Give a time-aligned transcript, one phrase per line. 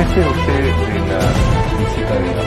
[0.00, 0.64] ¿Qué espera usted
[1.08, 1.18] la
[1.78, 2.42] visita de la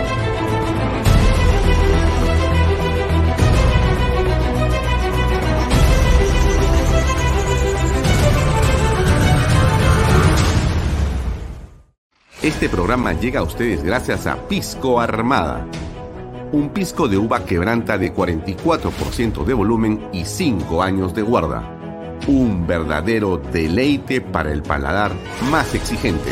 [12.41, 15.67] Este programa llega a ustedes gracias a Pisco Armada.
[16.53, 22.17] Un pisco de uva quebranta de 44% de volumen y 5 años de guarda.
[22.25, 25.11] Un verdadero deleite para el paladar
[25.51, 26.31] más exigente.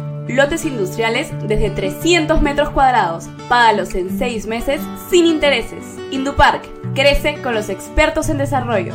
[0.27, 3.27] lotes industriales desde 300 metros cuadrados.
[3.49, 5.97] Págalos en 6 meses sin intereses.
[6.11, 8.93] Indupark Crece con los expertos en desarrollo.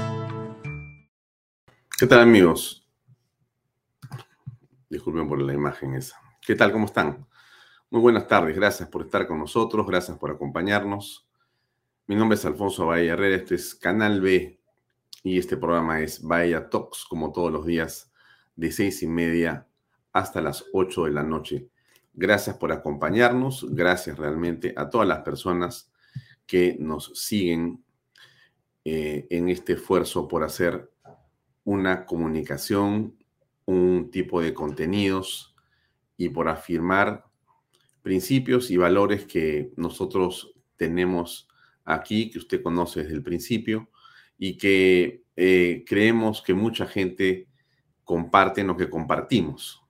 [1.99, 2.87] ¿Qué tal amigos?
[4.91, 6.21] Disculpen por la imagen esa.
[6.43, 6.73] ¿Qué tal?
[6.73, 7.27] ¿Cómo están?
[7.89, 8.55] Muy buenas tardes.
[8.55, 9.87] Gracias por estar con nosotros.
[9.87, 11.27] Gracias por acompañarnos.
[12.07, 13.37] Mi nombre es Alfonso Bahía Herrera.
[13.37, 14.61] Este es Canal B
[15.23, 18.13] y este programa es Bahía Talks, como todos los días,
[18.57, 19.67] de seis y media
[20.17, 21.69] hasta las ocho de la noche.
[22.15, 23.67] Gracias por acompañarnos.
[23.69, 25.93] Gracias realmente a todas las personas
[26.47, 27.85] que nos siguen
[28.83, 30.91] eh, en este esfuerzo por hacer
[31.65, 33.15] una comunicación,
[33.67, 35.55] un tipo de contenidos
[36.17, 37.27] y por afirmar
[38.01, 41.47] principios y valores que nosotros tenemos
[41.85, 43.91] aquí, que usted conoce desde el principio
[44.39, 47.49] y que eh, creemos que mucha gente
[48.03, 49.86] comparte lo que compartimos.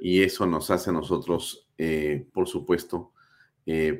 [0.00, 3.12] Y eso nos hace a nosotros, eh, por supuesto,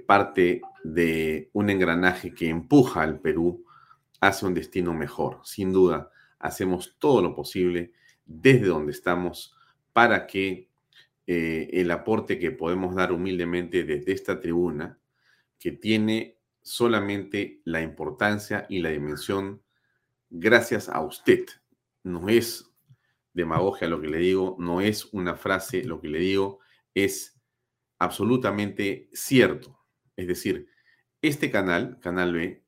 [0.07, 3.65] parte de un engranaje que empuja al Perú
[4.21, 5.41] hace un destino mejor.
[5.45, 7.93] Sin duda, hacemos todo lo posible
[8.25, 9.55] desde donde estamos
[9.93, 10.69] para que
[11.27, 14.99] eh, el aporte que podemos dar humildemente desde esta tribuna,
[15.59, 19.63] que tiene solamente la importancia y la dimensión
[20.29, 21.47] gracias a usted.
[22.03, 22.70] No es
[23.41, 26.61] demagogia lo que le digo, no es una frase lo que le digo,
[26.95, 27.41] es
[27.99, 29.79] absolutamente cierto.
[30.17, 30.69] Es decir,
[31.23, 32.65] este canal, Canal B,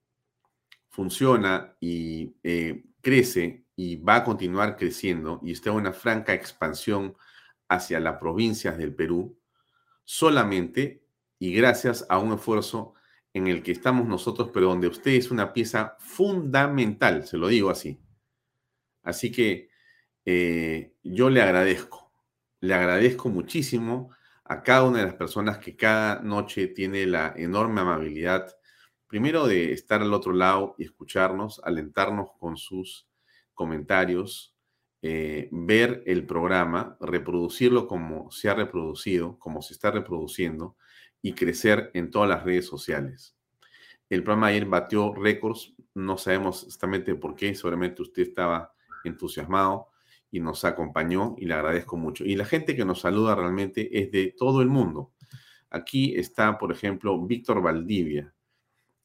[0.89, 7.17] funciona y eh, crece y va a continuar creciendo y está en una franca expansión
[7.69, 9.39] hacia las provincias del Perú,
[10.05, 11.03] solamente
[11.39, 12.95] y gracias a un esfuerzo
[13.33, 17.71] en el que estamos nosotros, pero donde usted es una pieza fundamental, se lo digo
[17.71, 17.99] así.
[19.03, 19.72] Así que
[20.25, 22.13] eh, yo le agradezco,
[22.61, 24.11] le agradezco muchísimo
[24.45, 28.55] a cada una de las personas que cada noche tiene la enorme amabilidad
[29.13, 33.07] primero de estar al otro lado y escucharnos, alentarnos con sus
[33.53, 34.57] comentarios,
[35.03, 40.79] eh, ver el programa, reproducirlo como se ha reproducido, como se está reproduciendo
[41.21, 43.37] y crecer en todas las redes sociales.
[44.09, 48.73] El programa ayer batió récords, no sabemos exactamente por qué, seguramente usted estaba
[49.05, 49.92] entusiasmado
[50.33, 52.25] y nos acompañó y le agradezco mucho.
[52.25, 55.13] Y la gente que nos saluda realmente es de todo el mundo.
[55.69, 58.35] Aquí está, por ejemplo, Víctor Valdivia,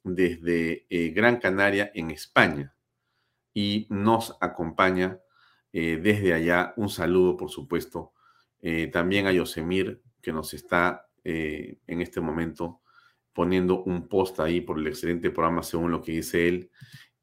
[0.04, 2.74] desde eh, Gran Canaria en España
[3.54, 5.20] y nos acompaña
[5.74, 6.74] eh, desde allá.
[6.78, 8.14] Un saludo, por supuesto,
[8.62, 12.80] eh, también a Yosemir, que nos está en este momento
[13.34, 16.72] poniendo un post ahí por el excelente programa según lo que dice él.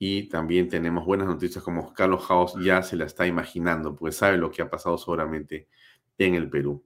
[0.07, 4.37] Y también tenemos buenas noticias como Carlos House ya se la está imaginando, pues sabe
[4.37, 5.67] lo que ha pasado seguramente
[6.19, 6.85] en el Perú.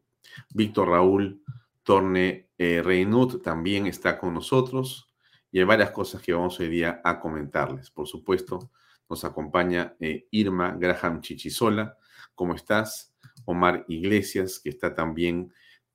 [0.55, 1.43] Víctor Raúl
[1.83, 5.13] Torne eh, Reynut también está con nosotros
[5.51, 7.91] y hay varias cosas que vamos hoy día a comentarles.
[7.91, 8.71] Por supuesto,
[9.11, 11.97] nos acompaña eh, Irma Graham Chichisola.
[12.37, 13.17] ¿Cómo estás?
[13.47, 15.53] Omar Iglesias, que está también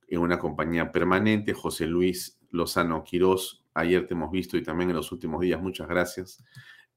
[0.08, 1.54] en una compañía permanente.
[1.54, 5.88] José Luis Lozano Quirós, ayer te hemos visto y también en los últimos días, muchas
[5.88, 6.44] gracias.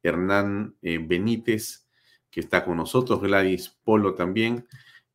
[0.04, 1.88] Hernán eh, Benítez,
[2.30, 3.22] que está con nosotros.
[3.22, 4.68] Gladys Polo también.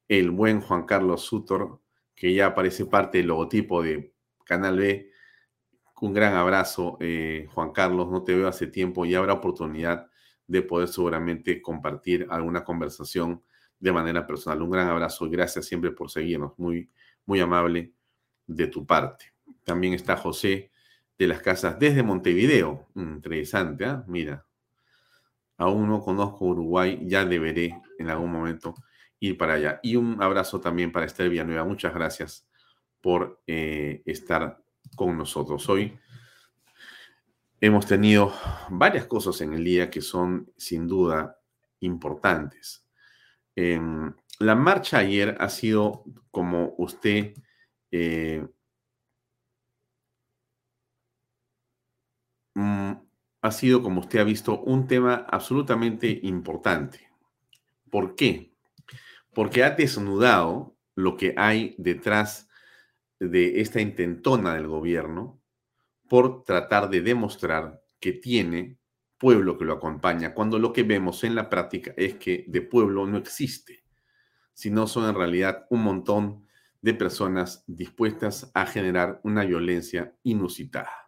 [0.09, 1.81] El buen Juan Carlos Sutor,
[2.15, 4.13] que ya parece parte del logotipo de
[4.45, 5.11] Canal B.
[6.01, 8.11] Un gran abrazo, eh, Juan Carlos.
[8.11, 10.11] No te veo hace tiempo y habrá oportunidad
[10.47, 13.43] de poder seguramente compartir alguna conversación
[13.79, 14.63] de manera personal.
[14.63, 16.59] Un gran abrazo y gracias siempre por seguirnos.
[16.59, 16.91] Muy,
[17.25, 17.93] muy amable
[18.47, 19.33] de tu parte.
[19.65, 20.71] También está José
[21.19, 22.89] de las Casas desde Montevideo.
[22.95, 24.05] Interesante, ¿ah?
[24.07, 24.45] Mira.
[25.63, 28.75] Aún no conozco Uruguay, ya deberé en algún momento
[29.21, 29.79] ir para allá.
[29.81, 31.65] Y un abrazo también para Esther Villanueva.
[31.65, 32.49] Muchas gracias
[33.01, 34.61] por eh, estar
[34.97, 35.97] con nosotros hoy.
[37.61, 38.35] Hemos tenido
[38.71, 41.39] varias cosas en el día que son sin duda
[41.79, 42.85] importantes.
[43.55, 47.35] Em, la marcha ayer ha sido, como usted
[47.93, 48.45] eh,
[53.43, 57.11] ha sido, como usted ha visto, un tema absolutamente importante.
[57.91, 58.53] ¿Por qué?
[59.35, 62.49] porque ha desnudado lo que hay detrás
[63.19, 65.41] de esta intentona del gobierno
[66.09, 68.79] por tratar de demostrar que tiene
[69.17, 73.07] pueblo que lo acompaña, cuando lo que vemos en la práctica es que de pueblo
[73.07, 73.85] no existe,
[74.53, 76.47] sino son en realidad un montón
[76.81, 81.02] de personas dispuestas a generar una violencia inusitada.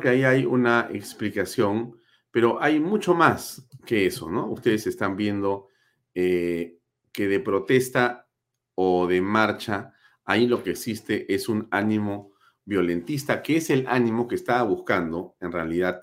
[0.00, 1.96] Que ahí hay una explicación,
[2.30, 4.46] pero hay mucho más que eso, ¿no?
[4.50, 5.68] Ustedes están viendo
[6.14, 6.78] eh,
[7.12, 8.28] que de protesta
[8.74, 9.92] o de marcha,
[10.24, 12.32] ahí lo que existe es un ánimo
[12.64, 16.00] violentista, que es el ánimo que estaba buscando en realidad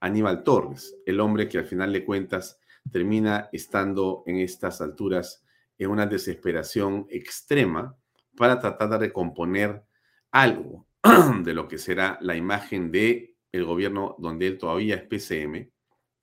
[0.00, 2.58] Aníbal Torres, el hombre que al final de cuentas
[2.90, 5.44] termina estando en estas alturas
[5.78, 7.96] en una desesperación extrema
[8.36, 9.84] para tratar de recomponer
[10.30, 10.86] algo,
[11.42, 15.70] de lo que será la imagen de el gobierno donde él todavía es PCM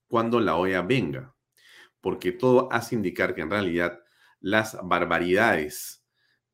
[0.08, 1.36] cuando la OEA venga,
[2.00, 4.00] porque todo hace indicar que en realidad
[4.40, 6.04] las barbaridades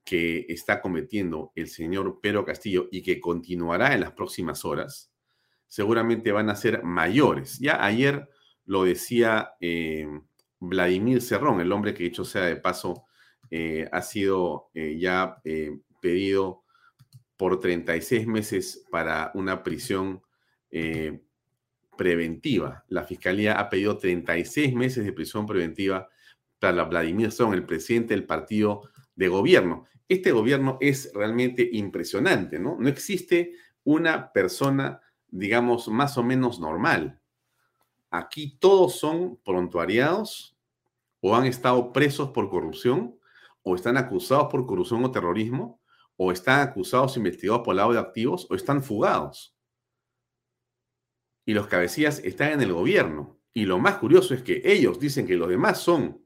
[0.06, 5.12] que está cometiendo el señor Pedro Castillo y que continuará en las próximas horas,
[5.68, 7.60] seguramente van a ser mayores.
[7.60, 8.30] Ya ayer
[8.66, 10.08] lo decía eh,
[10.60, 13.06] Vladimir Cerrón, el hombre que dicho sea de paso,
[13.52, 15.42] eh, ha sido eh, ya
[16.02, 16.64] pedido
[17.36, 20.22] por 36 meses para una prisión
[20.72, 21.22] eh,
[21.98, 22.86] preventiva.
[22.88, 26.08] La Fiscalía ha pedido 36 meses de prisión preventiva
[26.60, 29.86] para Vladimir Son, el presidente del partido de gobierno.
[30.08, 32.78] Este gobierno es realmente impresionante, ¿no?
[32.80, 37.20] No existe una persona, digamos, más o menos normal.
[38.10, 40.58] Aquí todos son prontuariados
[41.22, 43.20] o han estado presos por corrupción
[43.62, 45.80] o están acusados por corrupción o terrorismo
[46.22, 49.56] o están acusados, investigados por lado de activos, o están fugados.
[51.50, 53.40] Y los cabecillas están en el gobierno.
[53.56, 56.22] Y lo más curioso es que ellos dicen que los demás son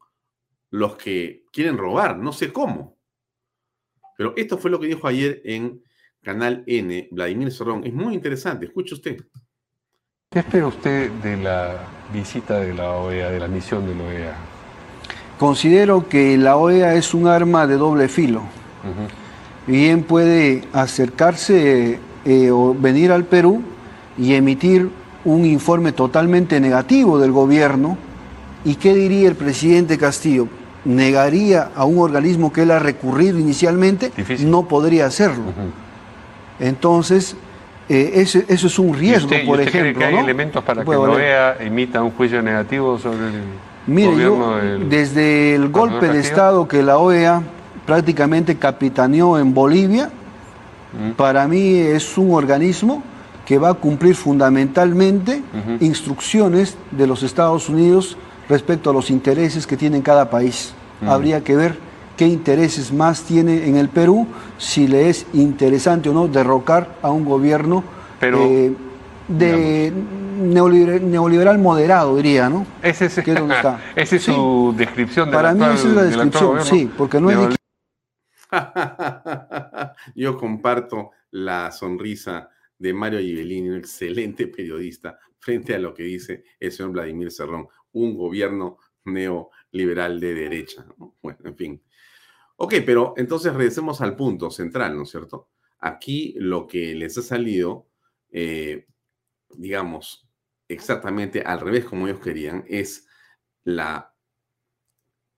[0.69, 2.97] los que quieren robar, no sé cómo.
[4.17, 5.81] Pero esto fue lo que dijo ayer en
[6.21, 7.85] Canal N, Vladimir Sorrón.
[7.85, 9.23] Es muy interesante, escuche usted.
[10.29, 14.37] ¿Qué espera usted de la visita de la OEA, de la misión de la OEA?
[15.39, 18.43] Considero que la OEA es un arma de doble filo
[19.67, 23.61] bien puede acercarse eh, o venir al Perú
[24.17, 24.89] y emitir
[25.25, 27.97] un informe totalmente negativo del gobierno.
[28.65, 30.47] ¿Y qué diría el presidente Castillo?
[30.85, 34.11] ¿Negaría a un organismo que él ha recurrido inicialmente?
[34.39, 35.43] No podría hacerlo.
[36.59, 37.35] Entonces,
[37.89, 39.69] eh, eso, es un riesgo, por ejemplo.
[39.69, 43.43] Cree que hay elementos para que la OEA emita un juicio negativo sobre el
[43.85, 47.41] Mire, yo, desde el golpe de Estado que la OEA
[47.85, 50.09] prácticamente capitaneó en Bolivia,
[51.17, 53.03] para mí es un organismo
[53.45, 55.43] que va a cumplir fundamentalmente
[55.79, 58.17] instrucciones de los Estados Unidos
[58.49, 60.73] respecto a los intereses que tiene cada país.
[61.05, 61.77] Habría que ver
[62.15, 67.09] qué intereses más tiene en el Perú, si le es interesante o no derrocar a
[67.11, 67.83] un gobierno
[68.21, 68.73] eh,
[69.27, 69.93] de
[70.39, 72.65] neoliberal, moderado, diría, ¿no?
[72.81, 77.19] Ese es, Esa es su descripción de Para mí esa es la descripción, sí, porque
[77.19, 77.55] no es...
[80.15, 82.49] Yo comparto la sonrisa
[82.83, 87.69] de Mario Gibellini, un excelente periodista, frente a lo que dice el señor Vladimir Cerrón,
[87.93, 90.85] un gobierno neoliberal de derecha.
[91.21, 91.81] Bueno, en fin.
[92.57, 95.49] Ok, pero entonces regresemos al punto central, ¿no es cierto?
[95.79, 97.87] Aquí lo que les ha salido,
[98.31, 98.85] eh,
[99.55, 100.29] digamos,
[100.67, 103.07] exactamente al revés como ellos querían, es
[103.63, 104.13] la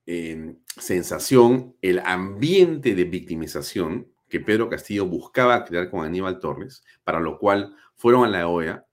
[0.07, 7.19] eh, sensación, el ambiente de victimización que Pedro Castillo buscaba crear con Aníbal Torres, para
[7.19, 8.85] lo cual fueron a la OEA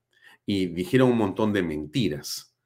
[0.47, 2.57] y dijeron un montón de mentiras.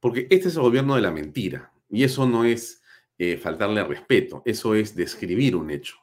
[0.00, 2.82] Porque este es el gobierno de la mentira, y eso no es
[3.18, 5.96] eh, faltarle respeto, eso es describir un hecho.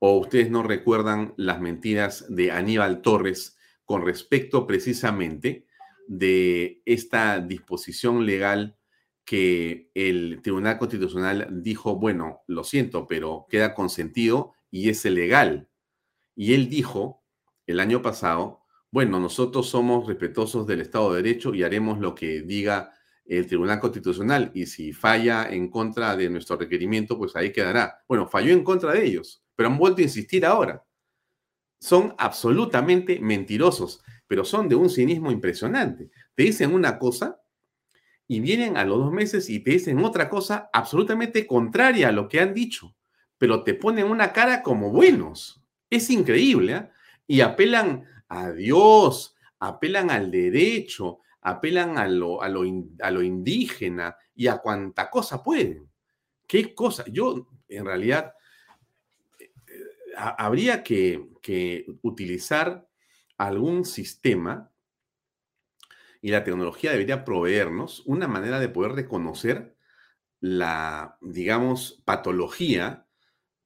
[0.00, 5.66] ¿O ustedes no recuerdan las mentiras de Aníbal Torres con respecto precisamente
[6.06, 8.76] de esta disposición legal
[9.24, 15.68] que el Tribunal Constitucional dijo, bueno, lo siento, pero queda consentido y es legal.
[16.34, 17.24] Y él dijo
[17.66, 22.42] el año pasado, bueno, nosotros somos respetuosos del Estado de Derecho y haremos lo que
[22.42, 22.92] diga
[23.26, 28.02] el Tribunal Constitucional y si falla en contra de nuestro requerimiento, pues ahí quedará.
[28.08, 30.82] Bueno, falló en contra de ellos, pero han vuelto a insistir ahora.
[31.78, 36.10] Son absolutamente mentirosos, pero son de un cinismo impresionante.
[36.34, 37.40] Te dicen una cosa
[38.26, 42.28] y vienen a los dos meses y te dicen otra cosa absolutamente contraria a lo
[42.28, 42.94] que han dicho
[43.38, 45.62] pero te ponen una cara como buenos.
[45.88, 46.74] Es increíble.
[46.74, 46.90] ¿eh?
[47.26, 54.58] Y apelan a Dios, apelan al derecho, apelan a lo, a lo, indígena y a
[54.58, 55.88] cuanta cosa pueden.
[56.46, 57.04] ¿Qué cosa?
[57.06, 58.34] Yo, en realidad,
[59.38, 59.52] eh,
[60.16, 62.88] habría que, que utilizar
[63.36, 64.70] algún sistema
[66.20, 69.76] y la tecnología debería proveernos una manera de poder reconocer
[70.40, 73.07] la, digamos, patología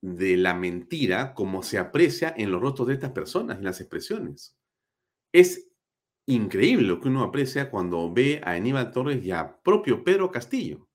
[0.02, 4.58] de la mentira como se aprecia en los rostros de estas personas, en las expresiones.
[5.32, 5.70] Es
[6.26, 10.88] increíble lo que uno aprecia cuando ve a Aníbal Torres y a propio Pedro Castillo.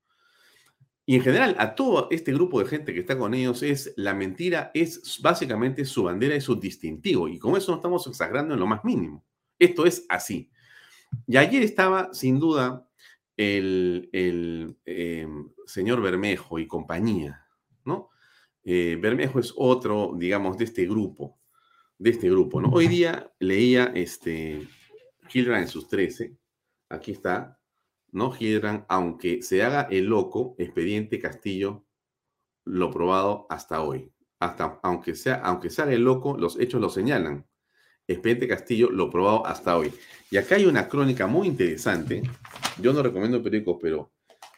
[1.05, 4.13] Y en general, a todo este grupo de gente que está con ellos, es la
[4.13, 7.29] mentira es básicamente su bandera y su distintivo.
[7.29, 9.23] Y con eso no estamos exagerando en lo más mínimo.
[9.57, 10.51] Esto es así.
[11.25, 12.89] Y ayer estaba, sin duda,
[13.37, 14.09] el,
[14.83, 15.27] eh,
[15.65, 17.47] señor Bermejo y compañía,
[17.85, 18.09] ¿no?
[18.69, 21.39] Eh, Bermejo es otro, digamos, de este grupo,
[21.97, 22.67] de este grupo, ¿no?
[22.67, 24.67] Hoy día leía este
[25.29, 26.35] Gilran en sus 13,
[26.89, 27.61] aquí está,
[28.11, 28.29] ¿no?
[28.29, 31.85] Gilran, aunque se haga el loco, expediente Castillo,
[32.65, 34.11] lo probado hasta hoy.
[34.37, 37.47] Hasta, aunque sea, aunque sea el loco, los hechos lo señalan.
[38.05, 39.93] Expediente Castillo, lo probado hasta hoy.
[40.29, 42.21] Y acá hay una crónica muy interesante.
[42.81, 44.11] Yo no recomiendo periódicos, pero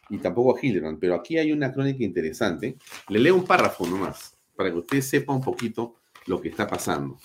[0.10, 2.78] y tampoco a Hildebrand, pero aquí hay una crónica interesante.
[3.10, 7.18] Le leo un párrafo nomás, para que usted sepa un poquito lo que está pasando.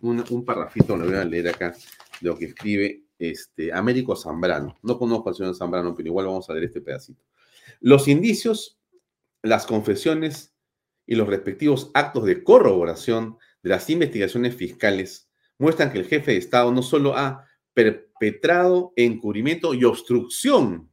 [0.00, 1.70] Un, un parrafito lo voy a leer acá
[2.20, 4.78] de lo que escribe este, Américo Zambrano.
[4.82, 7.22] No conozco al señor Zambrano, pero igual vamos a leer este pedacito.
[7.80, 8.78] Los indicios,
[9.42, 10.54] las confesiones
[11.06, 16.38] y los respectivos actos de corroboración de las investigaciones fiscales muestran que el jefe de
[16.38, 20.91] Estado no solo ha perpetrado encubrimiento y obstrucción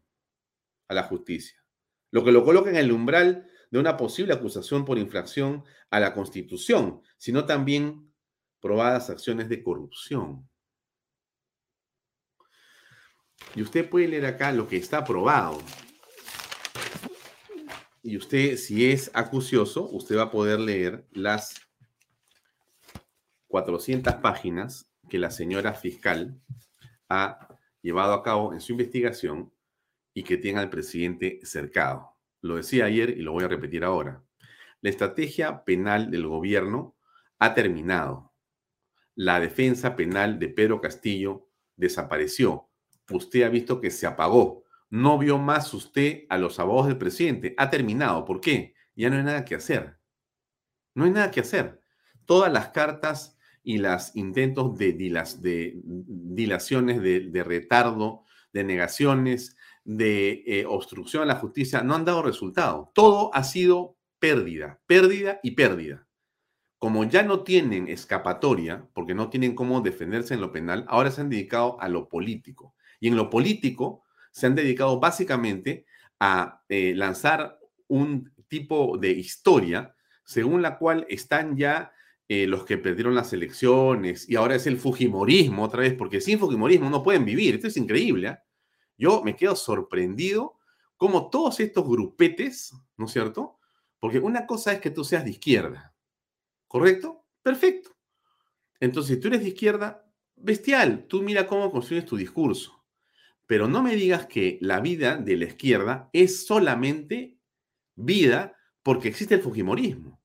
[0.90, 1.64] a la justicia,
[2.12, 6.14] lo que lo coloca en el umbral de una posible acusación por infracción a la
[6.14, 8.12] Constitución, sino también
[8.60, 10.50] probadas acciones de corrupción.
[13.56, 15.60] Y usted puede leer acá lo que está probado.
[18.04, 21.56] Y usted, si es acucioso, usted va a poder leer las
[23.48, 26.40] 400 páginas que la señora fiscal
[27.10, 27.48] ha
[27.82, 29.52] llevado a cabo en su investigación
[30.20, 32.18] y que tiene al presidente cercado.
[32.42, 34.22] Lo decía ayer y lo voy a repetir ahora.
[34.82, 36.98] La estrategia penal del gobierno
[37.38, 38.34] ha terminado.
[39.16, 41.48] La defensa penal de Pedro Castillo
[41.78, 42.68] desapareció.
[43.10, 44.66] Usted ha visto que se apagó.
[44.90, 47.56] No vio más usted a los abogados del presidente.
[47.58, 48.26] Ha terminado.
[48.26, 48.74] ¿Por qué?
[48.98, 50.00] Ya no hay nada que hacer.
[50.96, 51.80] No hay nada que hacer.
[52.26, 54.92] Todas las cartas y los intentos de,
[55.82, 59.56] dilaciones, de retardo, de negaciones,
[59.90, 62.92] de eh, obstrucción a la justicia no han dado resultado.
[62.94, 66.06] Todo ha sido pérdida, pérdida y pérdida.
[66.78, 71.22] Como ya no tienen escapatoria, porque no tienen cómo defenderse en lo penal, ahora se
[71.22, 72.76] han dedicado a lo político.
[73.00, 75.88] Y en lo político se han dedicado básicamente
[76.20, 81.92] a eh, lanzar un tipo de historia según la cual están ya
[82.28, 86.38] eh, los que perdieron las elecciones y ahora es el Fujimorismo otra vez, porque sin
[86.38, 87.56] Fujimorismo no pueden vivir.
[87.56, 88.28] Esto es increíble.
[88.28, 88.38] ¿eh?
[89.00, 90.60] Yo me quedo sorprendido
[90.98, 93.58] como todos estos grupetes, ¿no es cierto?
[94.00, 95.96] Porque una cosa es que tú seas de izquierda,
[96.68, 97.26] ¿correcto?
[97.42, 97.98] Perfecto.
[98.80, 102.86] Entonces, si tú eres de izquierda, bestial, tú mira cómo construyes tu discurso.
[103.46, 107.40] Pero no me digas que la vida de la izquierda es solamente
[107.96, 110.22] vida porque existe el Fujimorismo.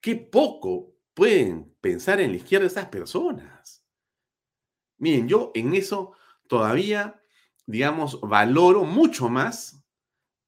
[0.00, 3.84] Qué poco pueden pensar en la izquierda esas personas.
[4.98, 6.14] Miren, yo en eso
[6.46, 7.22] todavía,
[7.66, 9.84] digamos, valoro mucho más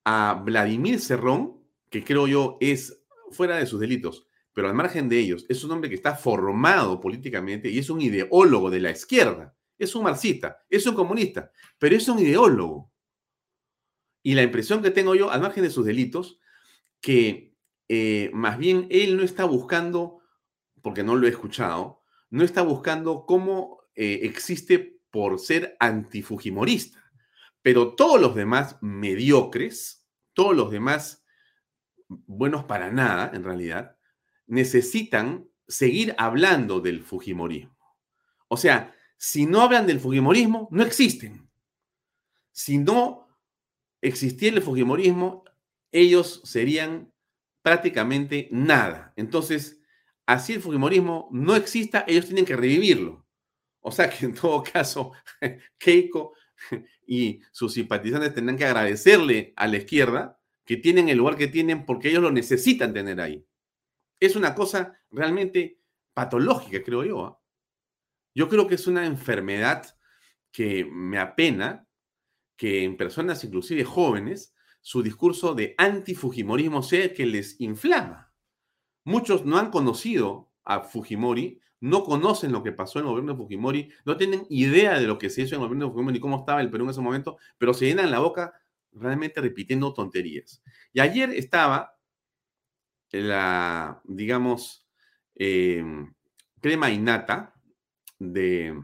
[0.05, 5.19] a Vladimir Cerrón, que creo yo es fuera de sus delitos, pero al margen de
[5.19, 9.55] ellos, es un hombre que está formado políticamente y es un ideólogo de la izquierda.
[9.79, 12.91] Es un marxista, es un comunista, pero es un ideólogo.
[14.23, 16.41] Y la impresión que tengo yo, al margen de sus delitos,
[17.03, 17.55] que
[17.89, 20.21] eh, más bien él no está buscando
[20.83, 27.06] porque no lo he escuchado, no está buscando cómo eh, existe por ser antifujimorista.
[27.67, 31.27] Pero todos los demás mediocres, todos los demás
[32.07, 33.99] buenos para nada, en realidad,
[34.47, 37.77] necesitan seguir hablando del Fujimorismo.
[38.47, 41.51] O sea, si no hablan del Fujimorismo, no existen.
[42.53, 43.37] Si no
[44.01, 45.43] existiera el Fujimorismo,
[45.91, 47.13] ellos serían
[47.63, 49.13] prácticamente nada.
[49.17, 49.81] Entonces,
[50.25, 53.27] así el Fujimorismo no exista, ellos tienen que revivirlo.
[53.81, 55.15] O sea que en todo caso,
[55.79, 56.33] Keiko
[57.07, 61.87] y sus simpatizantes tendrán que agradecerle a la izquierda que tienen el lugar que tienen
[61.87, 63.47] porque ellos lo necesitan tener ahí.
[64.19, 65.81] Es una cosa realmente
[66.13, 67.25] patológica, creo yo.
[67.25, 67.41] ¿ah?
[68.35, 69.97] Yo creo que es una enfermedad
[70.51, 71.87] que me apena
[72.57, 78.33] que en personas inclusive jóvenes su discurso de anti-Fujimorismo sea el que les inflama.
[79.05, 83.39] Muchos no han conocido a Fujimori, no conocen lo que pasó en el gobierno de
[83.39, 86.39] Fujimori, no tienen idea de lo que se hizo en el gobierno de Fujimori cómo
[86.39, 88.55] estaba el Perú en ese momento, pero se llenan la boca
[88.93, 90.63] realmente repitiendo tonterías.
[90.93, 91.97] Y ayer estaba
[93.13, 94.87] la, digamos,
[95.35, 96.15] em,
[96.61, 97.55] crema innata
[98.19, 98.83] de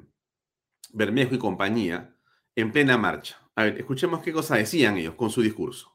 [0.93, 2.15] Bermejo y compañía
[2.55, 3.39] en plena marcha.
[3.55, 5.92] A ver, escuchemos qué cosa decían ellos con su discurso.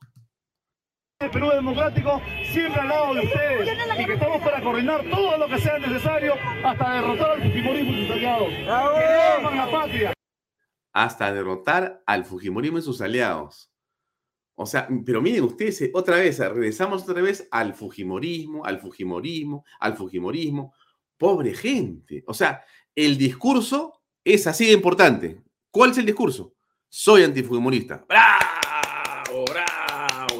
[1.19, 5.47] El Perú Democrático siempre al lado de ustedes y que estamos para coordinar todo lo
[5.47, 8.49] que sea necesario hasta derrotar al Fujimorismo y sus aliados.
[8.49, 10.13] Que la patria.
[10.93, 13.71] Hasta derrotar al Fujimorismo y sus aliados.
[14.53, 19.65] O sea, pero miren ustedes, eh, otra vez, regresamos otra vez al Fujimorismo, al Fujimorismo,
[19.79, 20.75] al Fujimorismo.
[21.17, 22.23] Pobre gente.
[22.27, 25.41] O sea, el discurso es así de importante.
[25.71, 26.53] ¿Cuál es el discurso?
[26.87, 28.05] Soy antifujimorista.
[28.07, 28.56] ¡Bravo!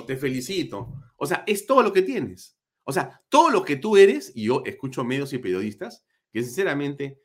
[0.08, 0.94] Te felicito.
[1.18, 2.58] O sea, es todo lo que tienes.
[2.84, 7.22] O sea, todo lo que tú eres, y yo escucho medios y periodistas que sinceramente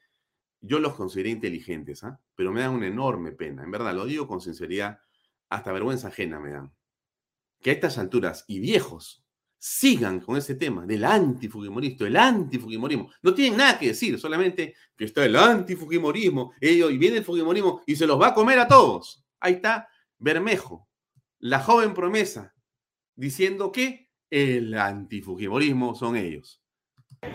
[0.61, 2.21] yo los consideré inteligentes, ¿ah?
[2.35, 3.63] pero me dan una enorme pena.
[3.63, 4.99] En verdad, lo digo con sinceridad,
[5.49, 6.73] hasta vergüenza ajena me dan.
[7.61, 9.25] Que a estas alturas y viejos
[9.59, 13.13] sigan con ese tema del antifujimorismo, el antifujimorismo.
[13.23, 17.95] No tienen nada que decir, solamente que está el antifujimorismo, y viene el fujimorismo y
[17.95, 19.25] se los va a comer a todos.
[19.39, 20.89] Ahí está Bermejo,
[21.39, 22.53] la joven promesa,
[23.17, 26.62] diciendo que el antifujimorismo son ellos.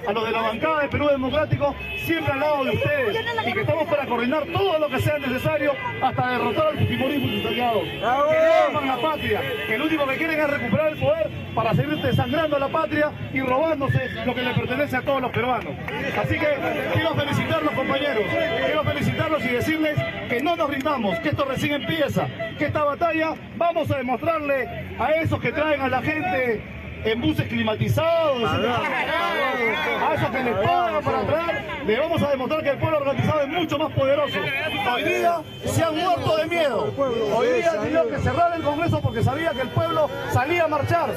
[0.06, 1.74] A los de la bancada de Perú Democrático,
[2.06, 5.72] siempre al lado de ustedes y que estamos para coordinar todo lo que sea necesario
[6.02, 7.84] hasta derrotar al fujimorismo aliados.
[7.84, 12.02] Que aman la patria, que lo único que quieren es recuperar el poder para seguir
[12.02, 15.74] desangrando a la patria y robándose lo que le pertenece a todos los peruanos.
[16.18, 16.48] Así que
[16.94, 18.24] quiero felicitarlos compañeros,
[18.66, 19.98] quiero felicitarlos y decirles
[20.28, 25.12] que no nos rindamos, que esto recién empieza, que esta batalla vamos a demostrarle a
[25.12, 31.20] esos que traen a la gente en buses climatizados, a esos que les pagan para
[31.22, 34.40] atrás, le vamos a demostrar que el pueblo organizado es mucho más poderoso.
[34.40, 36.94] Hoy día se han muerto de miedo.
[37.36, 41.14] Hoy día tenido que cerrar el Congreso porque sabía que el pueblo salía a marchar.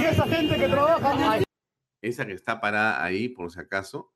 [0.00, 1.40] Y esa gente que trabaja...
[2.02, 4.14] Esa que está parada ahí, por si acaso,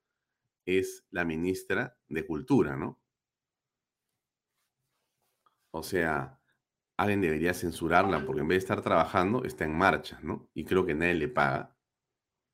[0.65, 2.99] es la ministra de Cultura, ¿no?
[5.71, 6.34] O sea,
[6.97, 10.49] alguien debería censurarla porque en vez de estar trabajando, está en marcha, ¿no?
[10.55, 11.75] Y creo que nadie le paga,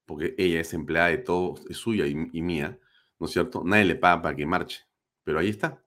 [0.07, 2.79] porque ella es empleada de todo, es suya y, mía,
[3.19, 3.63] ¿no es cierto?
[3.65, 4.81] Nadie le paga para que marche,
[5.25, 5.83] pero ahí está.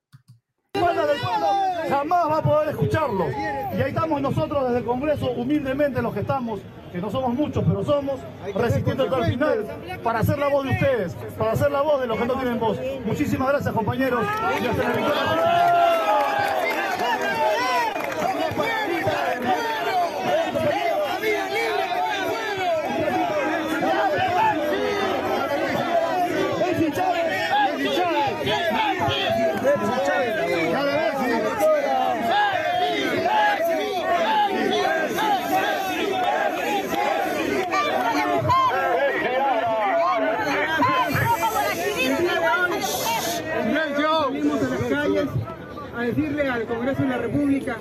[1.89, 3.25] jamás va a poder escucharlo.
[3.29, 6.61] Y ahí estamos nosotros desde el Congreso, humildemente los que estamos,
[6.91, 8.19] que no somos muchos, pero somos,
[8.53, 9.65] resistiendo hasta el final
[10.03, 12.59] para hacer la voz de ustedes, para hacer la voz de los que no tienen
[12.59, 12.77] voz.
[13.03, 14.23] Muchísimas gracias compañeros
[14.61, 16.02] y hasta la
[46.93, 47.77] Congreso de la República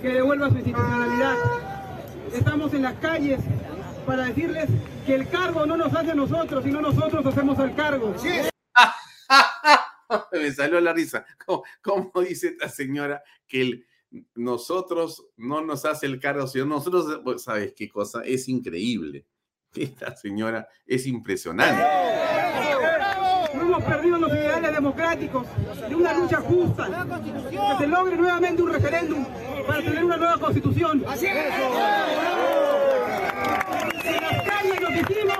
[0.00, 1.36] que devuelva su institucionalidad.
[2.32, 3.40] Estamos en las calles
[4.06, 4.68] para decirles
[5.06, 8.14] que el cargo no nos hace a nosotros, sino nosotros hacemos el cargo.
[10.32, 11.26] Me salió la risa.
[11.82, 13.86] ¿Cómo, dice esta señora que el,
[14.34, 18.22] nosotros no nos hace el cargo, sino nosotros, pues, ¿sabes qué cosa?
[18.24, 19.26] Es increíble.
[19.74, 21.82] Esta señora es impresionante.
[23.54, 25.46] No hemos perdido los ideales democráticos
[25.88, 26.88] de una lucha justa,
[27.50, 29.24] que se logre nuevamente un referéndum
[29.66, 31.00] para tener una nueva constitución.
[31.00, 31.06] De
[34.20, 35.38] las calles nos hicimos,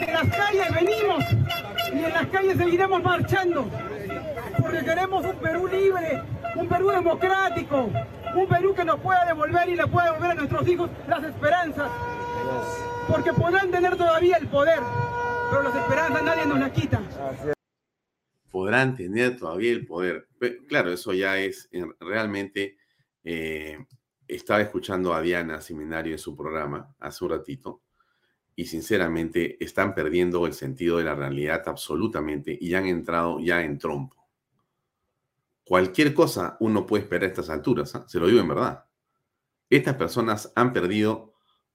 [0.00, 1.24] de las calles venimos
[1.92, 3.68] y en las calles seguiremos marchando,
[4.60, 6.22] porque queremos un Perú libre,
[6.56, 7.90] un Perú democrático,
[8.34, 11.88] un Perú que nos pueda devolver y le pueda devolver a nuestros hijos las esperanzas,
[13.08, 14.80] porque podrán tener todavía el poder,
[15.50, 17.02] pero las esperanzas nadie nos las quita.
[18.50, 20.28] Podrán tener todavía el poder.
[20.68, 21.68] claro, eso ya es
[22.00, 22.78] realmente.
[23.24, 23.78] Eh,
[24.28, 27.82] estaba escuchando a Diana Seminario en su programa hace un ratito
[28.56, 33.78] y sinceramente están perdiendo el sentido de la realidad absolutamente y han entrado ya en
[33.78, 34.16] trompo.
[35.64, 38.04] Cualquier cosa uno puede esperar a estas alturas, ¿ah?
[38.08, 38.84] se lo digo en verdad.
[39.68, 41.34] Estas personas han perdido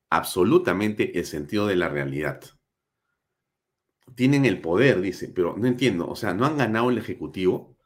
[0.10, 2.42] absolutamente el sentido de la realidad
[4.16, 7.78] tienen el poder, dice, pero no entiendo, o sea, no han ganado el Ejecutivo,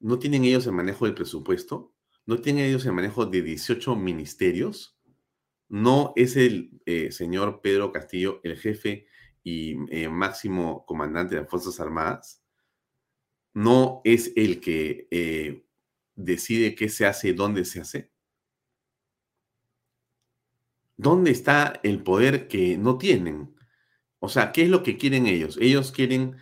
[0.00, 1.94] no tienen ellos el manejo del presupuesto,
[2.26, 4.98] no tienen ellos el manejo de 18 ministerios,
[5.68, 9.06] no es el eh, señor Pedro Castillo el jefe
[9.42, 12.42] y eh, máximo comandante de las Fuerzas Armadas,
[13.54, 15.64] no es el que eh,
[16.14, 18.12] decide qué se hace y dónde se hace.
[20.96, 23.54] ¿Dónde está el poder que no tienen?
[24.24, 25.58] O sea, ¿qué es lo que quieren ellos?
[25.60, 26.36] Ellos quieren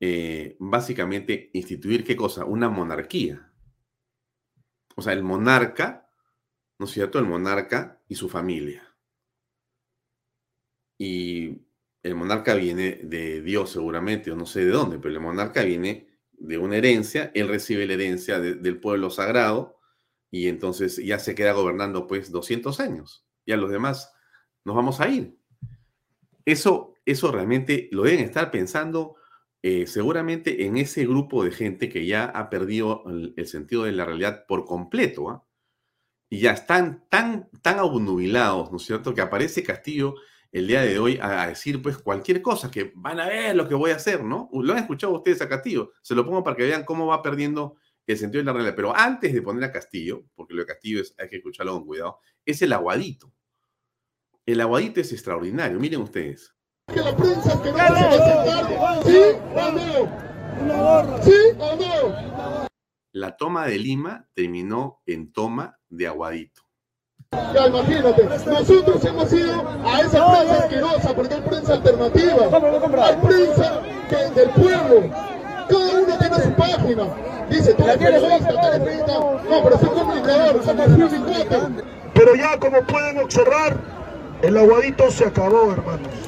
[0.00, 2.46] eh, básicamente instituir qué cosa?
[2.46, 3.52] Una monarquía.
[4.96, 6.08] O sea, el monarca,
[6.78, 7.18] ¿no es cierto?
[7.18, 8.90] El monarca y su familia.
[10.96, 11.60] Y
[12.02, 16.08] el monarca viene de Dios seguramente, o no sé de dónde, pero el monarca viene
[16.32, 19.78] de una herencia, él recibe la herencia del pueblo sagrado
[20.30, 23.26] y entonces ya se queda gobernando pues 200 años.
[23.44, 24.10] Y a los demás
[24.64, 25.38] nos vamos a ir.
[26.46, 29.16] Eso eso realmente lo deben estar pensando
[29.62, 33.04] eh, seguramente en ese grupo de gente que ya ha perdido
[33.36, 35.44] el, sentido de la realidad por completo, ¿ah?
[36.28, 40.16] Y ya están tan, tan obnubilados, ¿no es cierto?, que aparece Castillo
[40.50, 43.74] el día de hoy a, decir pues cualquier cosa, que van a ver lo que
[43.74, 44.48] voy a hacer, ¿no?
[44.52, 47.76] Lo han escuchado ustedes a Castillo, se lo pongo para que vean cómo va perdiendo
[48.06, 48.74] el sentido de la realidad.
[48.74, 51.86] Pero antes de poner a Castillo, porque lo de Castillo es, hay que escucharlo con
[51.86, 53.32] cuidado, es el aguadito.
[54.44, 56.55] El aguadito es extraordinario, miren ustedes
[56.92, 59.20] que la prensa que no se ¿Sí
[59.54, 59.70] o
[60.62, 61.22] no?
[61.22, 62.66] ¿Sí o no?
[63.12, 66.62] La toma de Lima terminó en toma de Aguadito.
[67.32, 73.04] Ya imagínate, nosotros hemos ido a esa prensa asquerosa porque hay prensa alternativa.
[73.04, 75.10] Hay prensa que del pueblo.
[75.68, 77.46] Cada uno tiene su página.
[77.50, 79.12] Dice, tú eres periodista, tú eres periodista.
[79.14, 80.86] No, pero soy comunicador, somos
[82.14, 83.76] Pero ya como pueden observar,
[84.42, 86.25] el aguadito se acabó, hermanos.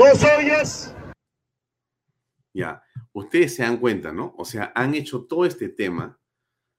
[0.00, 0.96] Dos ollas.
[2.54, 2.82] Ya,
[3.12, 4.34] ustedes se dan cuenta, ¿no?
[4.38, 6.18] O sea, han hecho todo este tema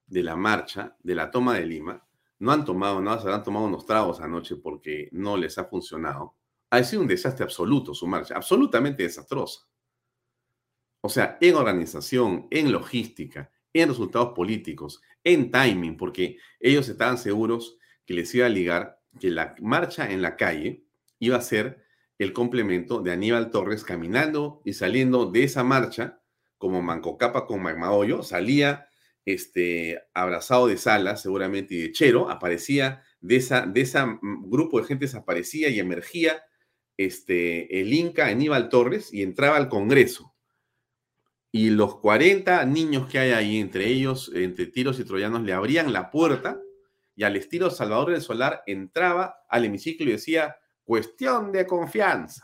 [0.07, 2.03] de la marcha, de la toma de Lima.
[2.39, 6.35] No han tomado nada, se han tomado unos tragos anoche porque no les ha funcionado.
[6.71, 9.67] Ha sido un desastre absoluto su marcha, absolutamente desastrosa.
[11.01, 17.77] O sea, en organización, en logística, en resultados políticos, en timing, porque ellos estaban seguros
[18.03, 20.87] que les iba a ligar que la marcha en la calle
[21.19, 21.90] iba a ser
[22.23, 26.21] el complemento de Aníbal Torres caminando y saliendo de esa marcha
[26.59, 28.87] como Mancocapa con Magmaollo, salía
[29.25, 34.79] este, abrazado de Salas seguramente y de Chero, aparecía de esa, de esa mm, grupo
[34.79, 36.43] de gente desaparecía y emergía
[36.95, 40.35] este, el Inca Aníbal Torres y entraba al Congreso.
[41.51, 45.91] y los 40 niños que hay ahí, entre ellos, entre tiros y troyanos, le abrían
[45.91, 46.61] la puerta
[47.15, 52.41] y al estilo Salvador del Solar entraba al hemiciclo y decía, cuestión de confianza.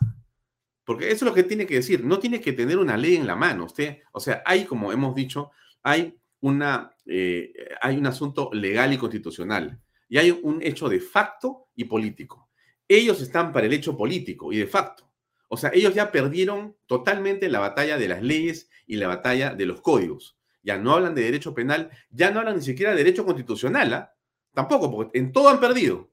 [0.83, 3.27] Porque eso es lo que tiene que decir, no tiene que tener una ley en
[3.27, 3.65] la mano.
[3.65, 5.51] Usted, o sea, hay, como hemos dicho,
[5.83, 11.67] hay, una, eh, hay un asunto legal y constitucional y hay un hecho de facto
[11.75, 12.49] y político.
[12.87, 15.11] Ellos están para el hecho político y de facto.
[15.49, 19.65] O sea, ellos ya perdieron totalmente la batalla de las leyes y la batalla de
[19.65, 20.37] los códigos.
[20.61, 23.93] Ya no hablan de derecho penal, ya no hablan ni siquiera de derecho constitucional.
[23.93, 24.13] ¿ah?
[24.53, 26.11] Tampoco, porque en todo han perdido.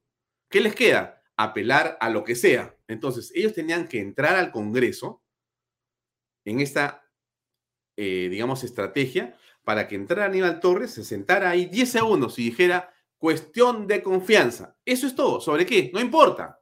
[0.48, 1.22] ¿Qué les queda?
[1.36, 2.76] Apelar a lo que sea.
[2.88, 5.22] Entonces, ellos tenían que entrar al Congreso
[6.44, 7.04] en esta,
[7.96, 12.92] eh, digamos, estrategia para que entrara Aníbal Torres, se sentara ahí 10 segundos y dijera
[13.16, 14.76] cuestión de confianza.
[14.84, 15.40] Eso es todo.
[15.40, 15.90] ¿Sobre qué?
[15.92, 16.60] No importa.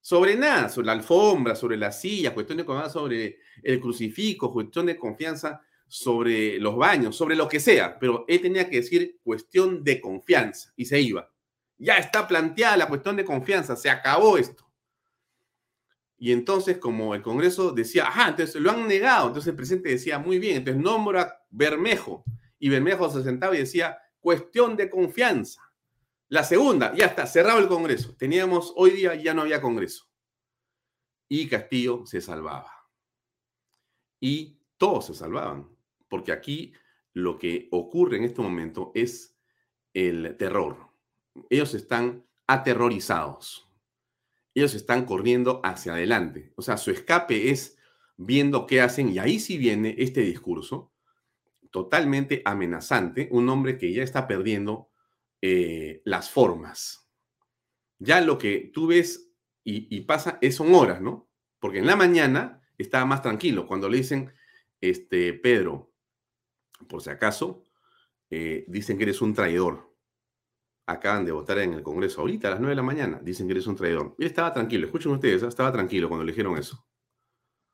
[0.00, 4.86] Sobre nada, sobre la alfombra, sobre la silla, cuestión de confianza sobre el crucifijo, cuestión
[4.86, 9.82] de confianza sobre los baños, sobre lo que sea, pero él tenía que decir cuestión
[9.84, 11.30] de confianza y se iba.
[11.80, 14.70] Ya está planteada la cuestión de confianza, se acabó esto.
[16.18, 20.18] Y entonces, como el Congreso decía, ajá, entonces lo han negado, entonces el presidente decía,
[20.18, 22.24] muy bien, entonces nombra Bermejo.
[22.58, 25.62] Y Bermejo se sentaba y decía, cuestión de confianza.
[26.28, 28.14] La segunda, ya está, cerrado el Congreso.
[28.16, 30.10] Teníamos, hoy día ya no había Congreso.
[31.26, 32.70] Y Castillo se salvaba.
[34.20, 35.74] Y todos se salvaban,
[36.06, 36.74] porque aquí
[37.14, 39.34] lo que ocurre en este momento es
[39.94, 40.89] el terror.
[41.48, 43.68] Ellos están aterrorizados.
[44.54, 46.52] Ellos están corriendo hacia adelante.
[46.56, 47.78] O sea, su escape es
[48.16, 50.92] viendo qué hacen y ahí sí viene este discurso
[51.70, 54.90] totalmente amenazante, un hombre que ya está perdiendo
[55.40, 57.08] eh, las formas.
[57.98, 59.28] Ya lo que tú ves
[59.62, 61.30] y, pasa es, son horas, ¿no?
[61.60, 63.66] Porque en la mañana estaba más tranquilo.
[63.68, 64.32] Cuando le dicen,
[64.80, 65.92] este, Pedro,
[66.88, 67.64] por si acaso,
[68.30, 69.89] eh, dicen que eres un traidor.
[70.90, 73.20] Acaban de votar en el Congreso ahorita a las 9 de la mañana.
[73.22, 74.16] Dicen que eres un traidor.
[74.18, 74.86] Él estaba tranquilo.
[74.86, 75.46] Escuchen ustedes, ¿eh?
[75.46, 76.84] estaba tranquilo cuando le dijeron eso.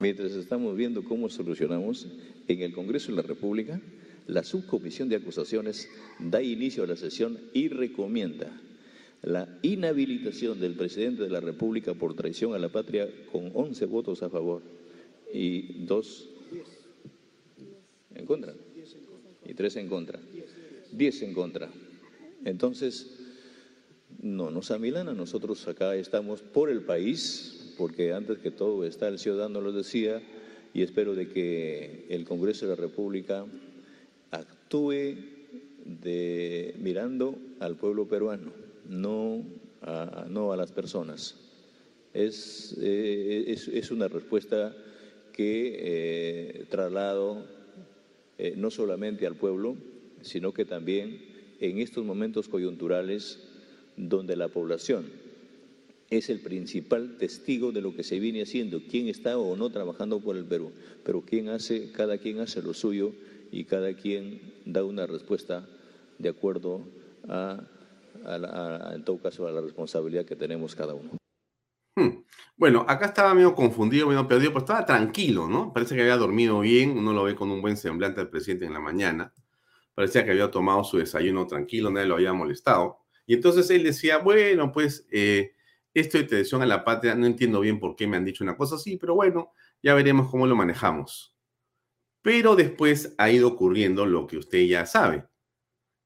[0.01, 2.09] Mientras estamos viendo cómo solucionamos
[2.47, 3.81] en el Congreso de la República,
[4.27, 8.53] la subcomisión de acusaciones da inicio a la sesión y recomienda
[9.23, 14.23] la inhabilitación del presidente de la República por traición a la patria con 11 votos
[14.23, 14.61] a favor
[15.33, 16.31] y 2
[18.15, 18.53] en contra
[19.47, 20.21] y 3 en contra.
[20.93, 21.71] 10 en contra.
[22.47, 23.11] Entonces,
[24.23, 29.19] no nos amilana, nosotros acá estamos por el país, porque antes que todo está el
[29.19, 30.23] ciudadano, lo decía,
[30.73, 33.45] y espero de que el Congreso de la República
[34.31, 35.17] actúe
[35.85, 38.53] de, mirando al pueblo peruano,
[38.89, 39.43] no
[39.83, 41.35] a, no a las personas.
[42.15, 43.57] Es, eh,
[43.91, 44.73] una respuesta
[45.33, 47.45] que eh, traslado
[48.39, 49.77] eh, no solamente al pueblo,
[50.23, 53.43] sino que también en estos momentos coyunturales
[53.97, 55.07] donde la población
[56.11, 60.21] es el principal testigo de lo que se viene haciendo, quién está o no trabajando
[60.21, 60.73] por el Perú,
[61.05, 63.13] pero quién hace, cada quien hace lo suyo
[63.51, 65.69] y cada quien da una respuesta
[66.19, 66.87] de acuerdo
[67.29, 67.61] a,
[68.95, 71.11] en todo caso, a la responsabilidad que tenemos cada uno.
[71.97, 72.23] Hmm.
[72.57, 75.73] Bueno, acá estaba medio confundido, medio perdido, pero estaba tranquilo, ¿no?
[75.73, 78.73] Parece que había dormido bien, uno lo ve con un buen semblante al presidente en
[78.73, 79.33] la mañana.
[79.97, 82.99] Parecía que había tomado su desayuno tranquilo, nadie lo había molestado.
[83.25, 85.53] Y entonces él decía, bueno, pues eh,
[85.95, 88.59] esto de traición a la patria, no entiendo bien por qué me han dicho una
[88.59, 91.35] cosa así, pero bueno, ya veremos cómo lo manejamos.
[92.21, 95.27] Pero después ha ido ocurriendo lo que usted ya sabe.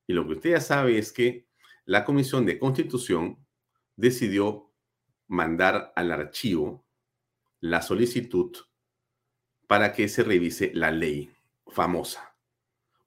[0.07, 1.49] Y lo que usted ya sabe es que
[1.85, 3.45] la Comisión de Constitución
[3.97, 4.73] decidió
[5.27, 6.87] mandar al archivo
[7.59, 8.57] la solicitud
[9.67, 11.33] para que se revise la ley
[11.67, 12.30] famosa.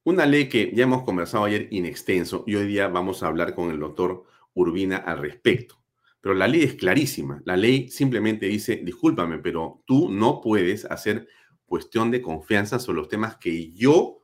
[0.05, 3.55] Una ley que ya hemos conversado ayer in extenso y hoy día vamos a hablar
[3.55, 5.81] con el doctor Urbina al respecto.
[6.19, 7.41] Pero la ley es clarísima.
[7.45, 11.29] La ley simplemente dice, discúlpame, pero tú no puedes hacer
[11.65, 14.19] cuestión de confianza sobre los temas que yo,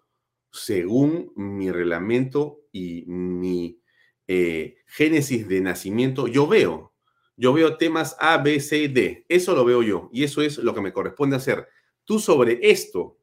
[0.52, 3.82] según mi reglamento y mi
[4.28, 6.94] eh, génesis de nacimiento, yo veo.
[7.38, 9.26] Yo veo temas A, B, C, D.
[9.30, 10.10] Eso lo veo yo.
[10.12, 11.70] Y eso es lo que me corresponde hacer.
[12.04, 13.19] Tú sobre esto,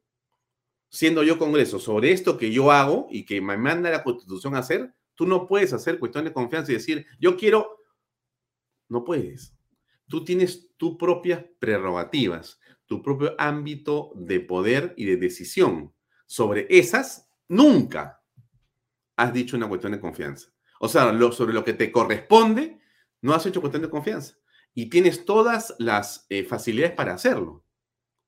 [0.89, 4.59] siendo yo Congreso, sobre esto que yo hago y que me manda la Constitución a
[4.59, 7.85] hacer, tú no puedes hacer cuestión de confianza y decir, yo quiero,
[8.89, 9.55] no puedes.
[10.09, 15.93] Tú tienes tus propias prerrogativas tu propio ámbito de poder y de decisión.
[16.27, 18.23] Sobre esas, nunca
[19.17, 20.49] has dicho una cuestión de confianza.
[20.81, 22.81] O sea, sobre lo que te corresponde,
[23.23, 24.37] no has hecho cuestión de confianza.
[24.75, 27.65] Y tienes todas las eh, facilidades para hacerlo.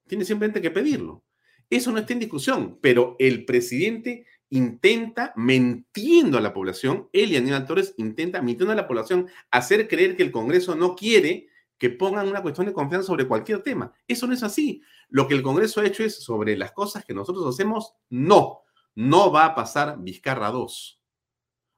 [0.07, 1.25] Tienes simplemente que pedirlo.
[1.71, 7.37] Eso no está en discusión, pero el presidente intenta, mintiendo a la población, él y
[7.37, 11.91] Aníbal Torres intenta, mintiendo a la población, hacer creer que el Congreso no quiere que
[11.91, 13.93] pongan una cuestión de confianza sobre cualquier tema.
[14.09, 14.83] Eso no es así.
[15.09, 18.63] Lo que el Congreso ha hecho es sobre las cosas que nosotros hacemos, no,
[18.95, 21.01] no va a pasar Vizcarra 2.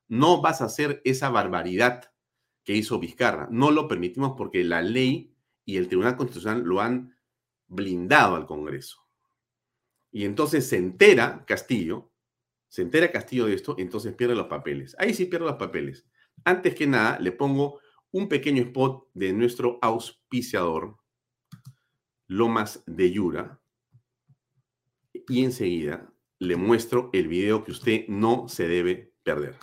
[0.08, 2.10] No vas a hacer esa barbaridad
[2.64, 3.48] que hizo Vizcarra.
[3.50, 7.14] No lo permitimos porque la ley y el Tribunal Constitucional lo han
[7.68, 8.99] blindado al Congreso.
[10.12, 12.12] Y entonces se entera Castillo,
[12.68, 14.96] se entera Castillo de esto, entonces pierde los papeles.
[14.98, 16.06] Ahí sí pierde los papeles.
[16.44, 17.80] Antes que nada, le pongo
[18.12, 20.96] un pequeño spot de nuestro auspiciador,
[22.26, 23.60] Lomas de Yura,
[25.28, 29.56] y enseguida le muestro el video que usted no se debe perder.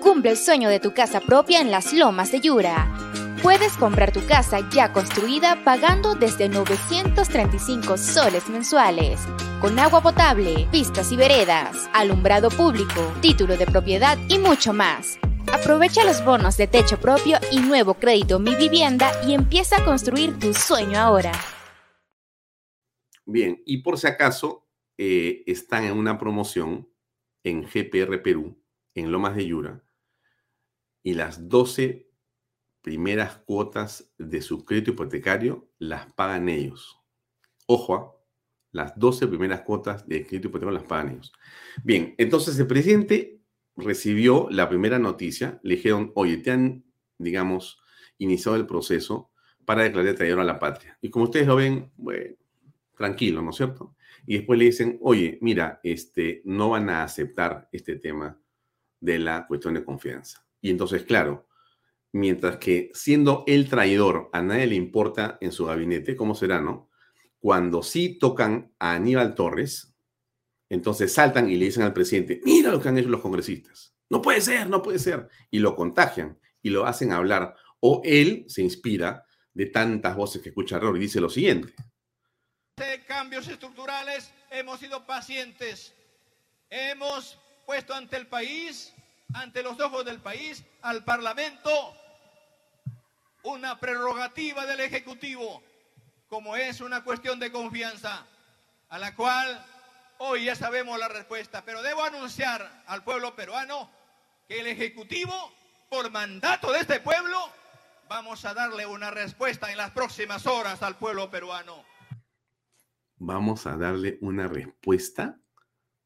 [0.00, 3.25] Cumple el sueño de tu casa propia en las Lomas de Yura.
[3.46, 9.20] Puedes comprar tu casa ya construida pagando desde 935 soles mensuales,
[9.60, 15.20] con agua potable, pistas y veredas, alumbrado público, título de propiedad y mucho más.
[15.52, 20.36] Aprovecha los bonos de techo propio y nuevo crédito Mi Vivienda y empieza a construir
[20.40, 21.30] tu sueño ahora.
[23.24, 26.88] Bien, y por si acaso eh, están en una promoción
[27.44, 28.60] en GPR Perú,
[28.92, 29.84] en Lomas de Yura,
[31.04, 32.05] y las 12
[32.86, 36.96] primeras cuotas de su crédito hipotecario las pagan ellos.
[37.66, 38.12] Ojo, ¿ah?
[38.70, 41.32] las 12 primeras cuotas de crédito hipotecario las pagan ellos.
[41.82, 43.40] Bien, entonces el presidente
[43.74, 46.84] recibió la primera noticia, le dijeron, oye, te han,
[47.18, 47.80] digamos,
[48.18, 49.32] iniciado el proceso
[49.64, 50.96] para declarar traidor a la patria.
[51.02, 51.90] Y como ustedes lo ven,
[52.96, 53.96] tranquilo, ¿no es cierto?
[54.26, 58.38] Y después le dicen, oye, mira, este, no van a aceptar este tema
[59.00, 60.46] de la cuestión de confianza.
[60.60, 61.45] Y entonces, claro,
[62.12, 66.90] mientras que siendo el traidor a nadie le importa en su gabinete, ¿cómo será, no?
[67.38, 69.94] Cuando sí tocan a Aníbal Torres,
[70.68, 73.94] entonces saltan y le dicen al presidente, mira lo que han hecho los congresistas.
[74.08, 75.28] No puede ser, no puede ser.
[75.50, 77.54] Y lo contagian y lo hacen hablar.
[77.80, 81.74] O él se inspira de tantas voces que escucha error y dice lo siguiente.
[82.76, 85.94] De cambios estructurales hemos sido pacientes.
[86.68, 88.92] Hemos puesto ante el país,
[89.34, 91.94] ante los ojos del país, al Parlamento,
[93.42, 95.62] una prerrogativa del Ejecutivo,
[96.28, 98.26] como es una cuestión de confianza,
[98.88, 99.64] a la cual
[100.18, 103.90] Hoy ya sabemos la respuesta, pero debo anunciar al pueblo peruano
[104.48, 105.32] que el Ejecutivo,
[105.90, 107.36] por mandato de este pueblo,
[108.08, 111.84] vamos a darle una respuesta en las próximas horas al pueblo peruano.
[113.18, 115.38] Vamos a darle una respuesta.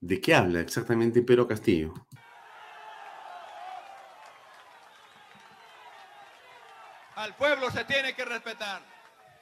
[0.01, 1.95] ¿De qué habla exactamente Pedro Castillo?
[7.21, 8.81] Al pueblo se tiene que respetar.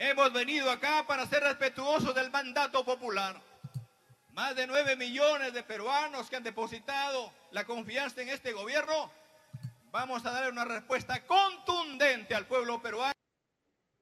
[0.00, 3.40] Hemos venido acá para ser respetuosos del mandato popular.
[4.32, 9.12] Más de 9 millones de peruanos que han depositado la confianza en este gobierno.
[9.92, 13.12] Vamos a darle una respuesta contundente al pueblo peruano.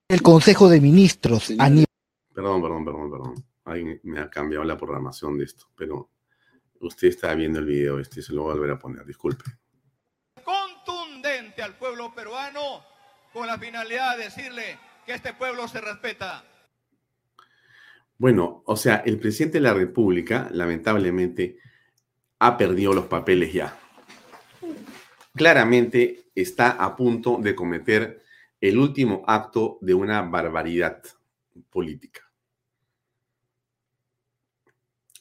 [0.09, 1.49] El Consejo de Ministros.
[1.49, 3.45] Perdón, perdón, perdón, perdón.
[3.67, 6.09] Ahí me ha cambiado la programación de esto, pero
[6.81, 9.45] usted está viendo el video este, se lo voy a volver a poner, disculpe.
[10.43, 12.95] Contundente al pueblo peruano
[13.37, 16.42] con la finalidad de decirle que este pueblo se respeta.
[18.16, 21.59] Bueno, o sea, el presidente de la República, lamentablemente,
[22.38, 23.79] ha perdido los papeles ya.
[25.35, 28.22] Claramente está a punto de cometer
[28.59, 31.03] el último acto de una barbaridad
[31.68, 32.22] política.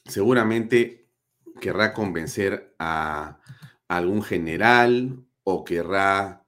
[0.06, 1.10] Seguramente
[1.60, 3.40] querrá convencer a
[3.88, 6.45] algún general o querrá,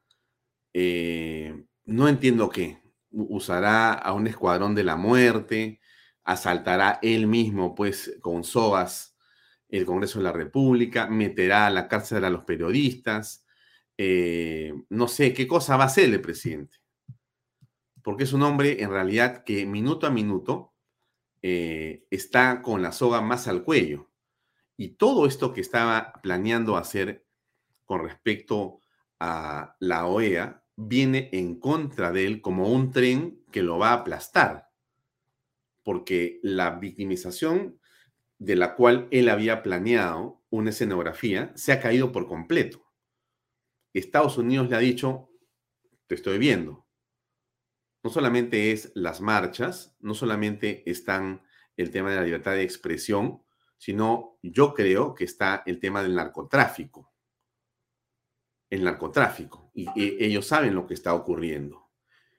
[0.80, 5.80] eh, no entiendo qué, usará a un escuadrón de la muerte,
[6.22, 9.16] asaltará él mismo, pues, con sogas
[9.68, 13.44] el Congreso de la República, meterá a la cárcel a los periodistas,
[13.96, 16.76] eh, no sé qué cosa va a hacer el presidente.
[18.00, 20.74] Porque es un hombre, en realidad, que minuto a minuto
[21.42, 24.08] eh, está con la soga más al cuello.
[24.76, 27.26] Y todo esto que estaba planeando hacer
[27.85, 28.79] con respecto
[29.18, 33.94] a la OEA viene en contra de él como un tren que lo va a
[33.94, 34.68] aplastar
[35.88, 37.81] porque la victimización
[38.38, 42.85] de la cual él había planeado una escenografía se ha caído por completo.
[43.94, 45.31] Estados Unidos le ha dicho,
[46.06, 46.87] te estoy viendo.
[48.02, 51.40] No solamente es las marchas, no solamente están
[51.79, 53.42] el tema de la libertad de expresión,
[53.79, 57.14] sino yo creo que está el tema del narcotráfico.
[58.71, 59.71] El narcotráfico.
[59.75, 61.90] Y, ellos saben lo que está ocurriendo.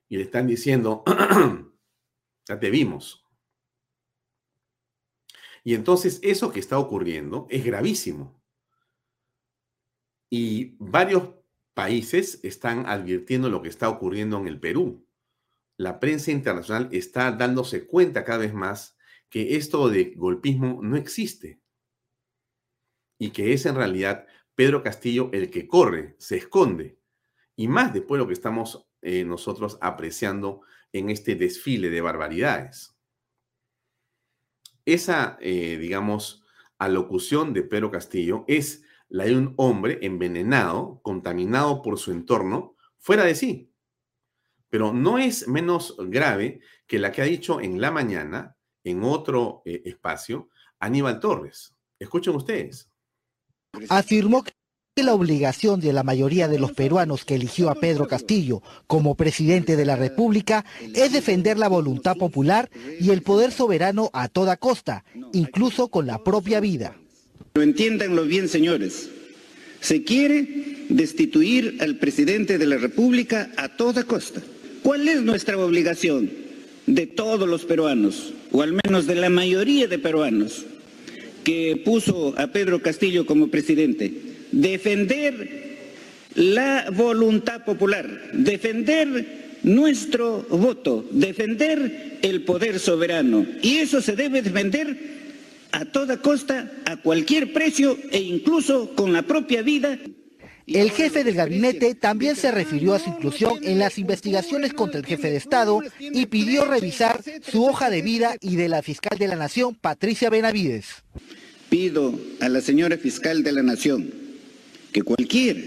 [0.08, 1.04] Y le están diciendo,
[2.48, 3.26] ya te vimos,
[5.64, 8.42] Y entonces eso que está ocurriendo es gravísimo.
[10.32, 11.36] Y varios
[11.74, 15.08] países están advirtiendo lo que está ocurriendo en el Perú.
[15.78, 18.98] La prensa internacional está dándose cuenta cada vez más
[19.30, 21.62] que esto de golpismo no existe
[23.20, 24.26] y que es en realidad
[24.60, 27.00] Pedro Castillo el que corre, se esconde.
[27.56, 32.94] Y más después de lo que estamos eh, nosotros apreciando en este desfile de barbaridades.
[34.84, 36.44] Esa, eh, digamos,
[36.78, 43.24] alocución de Pedro Castillo es la de un hombre envenenado, contaminado por su entorno, fuera
[43.24, 43.72] de sí.
[44.68, 49.62] Pero no es menos grave que la que ha dicho en la mañana, en otro
[49.64, 50.50] eh, espacio,
[50.80, 51.78] Aníbal Torres.
[51.98, 52.89] Escuchen ustedes.
[53.90, 54.52] Afirmó que
[55.04, 59.76] la obligación de la mayoría de los peruanos que eligió a Pedro Castillo como presidente
[59.76, 65.06] de la República es defender la voluntad popular y el poder soberano a toda costa,
[65.32, 66.96] incluso con la propia vida.
[67.54, 69.10] Lo entiéndanlo bien, señores.
[69.80, 74.42] Se quiere destituir al presidente de la República a toda costa.
[74.84, 76.30] ¿Cuál es nuestra obligación
[76.90, 80.66] de todos los peruanos, o al menos de la mayoría de peruanos,
[81.50, 84.14] que puso a Pedro Castillo como presidente?
[84.52, 85.80] Defender
[86.36, 93.48] la voluntad popular, defender nuestro voto, defender el poder soberano.
[93.64, 94.96] Y eso se debe defender
[95.72, 99.98] a toda costa, a cualquier precio e incluso con la propia vida.
[100.68, 105.06] El jefe del gabinete también se refirió a su inclusión en las investigaciones contra el
[105.08, 109.28] jefe de Estado y pidió revisar su hoja de vida y de la fiscal de
[109.28, 111.04] la Nación, Patricia Benavides.
[111.70, 114.12] Pido a la señora fiscal de la Nación
[114.92, 115.64] que cualquier,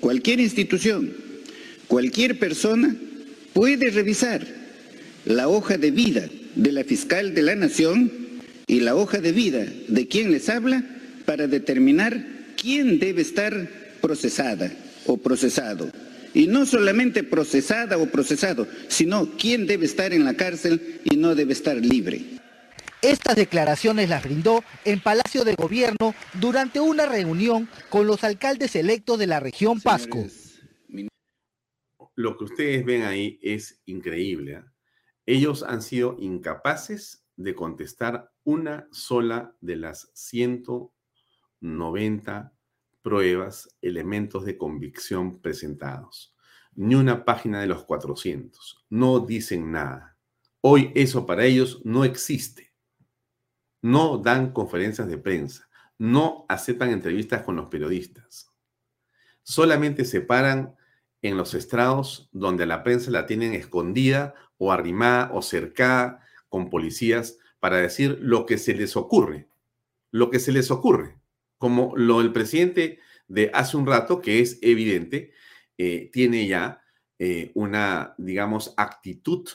[0.00, 1.14] cualquier institución,
[1.88, 2.94] cualquier persona
[3.54, 4.46] puede revisar
[5.24, 8.12] la hoja de vida de la fiscal de la Nación
[8.66, 10.84] y la hoja de vida de quien les habla
[11.24, 12.26] para determinar
[12.60, 14.72] quién debe estar procesada
[15.06, 15.90] o procesado.
[16.34, 21.34] Y no solamente procesada o procesado, sino quién debe estar en la cárcel y no
[21.34, 22.35] debe estar libre.
[23.06, 29.16] Estas declaraciones las brindó en Palacio de Gobierno durante una reunión con los alcaldes electos
[29.16, 30.26] de la región Pasco.
[32.16, 34.54] Lo que ustedes ven ahí es increíble.
[34.54, 34.64] ¿eh?
[35.24, 42.52] Ellos han sido incapaces de contestar una sola de las 190
[43.02, 46.34] pruebas, elementos de convicción presentados.
[46.74, 48.84] Ni una página de los 400.
[48.90, 50.18] No dicen nada.
[50.60, 52.65] Hoy eso para ellos no existe.
[53.86, 55.68] No dan conferencias de prensa.
[55.96, 58.52] No aceptan entrevistas con los periodistas.
[59.44, 60.74] Solamente se paran
[61.22, 67.38] en los estrados donde la prensa la tienen escondida o arrimada o cercada con policías
[67.60, 69.48] para decir lo que se les ocurre,
[70.10, 71.20] lo que se les ocurre,
[71.56, 75.30] como lo del presidente de hace un rato, que es evidente,
[75.78, 76.82] eh, tiene ya
[77.20, 79.48] eh, una, digamos, actitud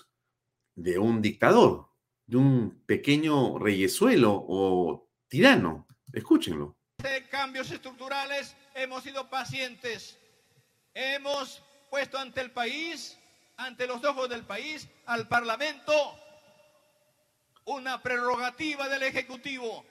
[0.76, 1.91] de un dictador,
[2.32, 5.86] de un pequeño reyesuelo o tirano.
[6.14, 6.78] Escúchenlo.
[7.00, 10.18] De cambios estructurales hemos sido pacientes,
[10.94, 13.20] hemos puesto ante el país,
[13.58, 15.94] ante los ojos del país, al Parlamento,
[17.66, 19.84] una prerrogativa del Ejecutivo,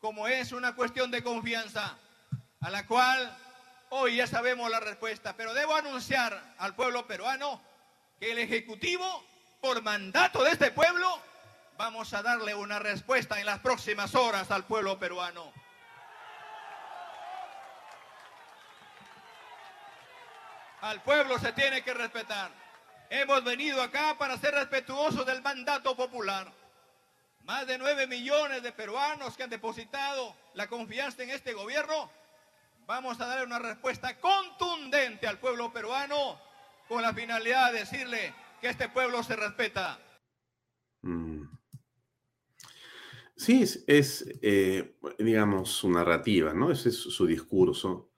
[0.00, 1.96] como es una cuestión de confianza,
[2.60, 3.34] a la cual
[3.88, 7.62] hoy ya sabemos la respuesta, pero debo anunciar al pueblo peruano
[8.18, 9.24] que el Ejecutivo,
[9.62, 11.29] por mandato de este pueblo,
[11.80, 15.50] vamos a darle una respuesta en las próximas horas al pueblo peruano.
[20.82, 22.50] Al pueblo se tiene que respetar.
[23.08, 26.52] Hemos venido acá para ser respetuosos del mandato popular.
[27.44, 32.10] Más de 9 millones de peruanos que han depositado la confianza en este gobierno.
[32.80, 36.38] Vamos a darle una respuesta contundente al pueblo peruano
[36.88, 39.98] con la finalidad de decirle que este pueblo se respeta.
[41.00, 41.40] Mm.
[43.40, 46.70] Sí, es, eh, digamos, su narrativa, ¿no?
[46.70, 48.10] Ese es su discurso.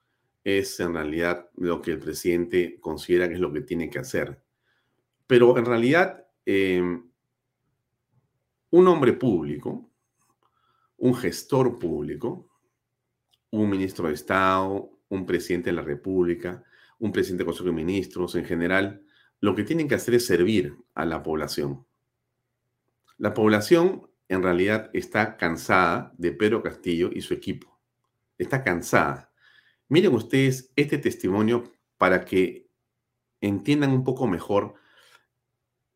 [0.43, 4.43] Es en realidad lo que el presidente considera que es lo que tiene que hacer.
[5.29, 6.83] Pero en realidad, eh,
[8.71, 9.89] un hombre público,
[10.97, 12.51] un gestor público,
[13.51, 16.65] un ministro de Estado, un presidente de la República,
[16.99, 19.07] un presidente del Consejo de Ministros, en general,
[19.39, 21.87] lo que tienen que hacer es servir a la población.
[23.19, 27.79] La población en realidad está cansada de Pedro Castillo y su equipo.
[28.39, 29.31] Está cansada.
[29.89, 31.65] Miren ustedes este testimonio
[31.99, 32.69] para que
[33.41, 34.75] entiendan un poco mejor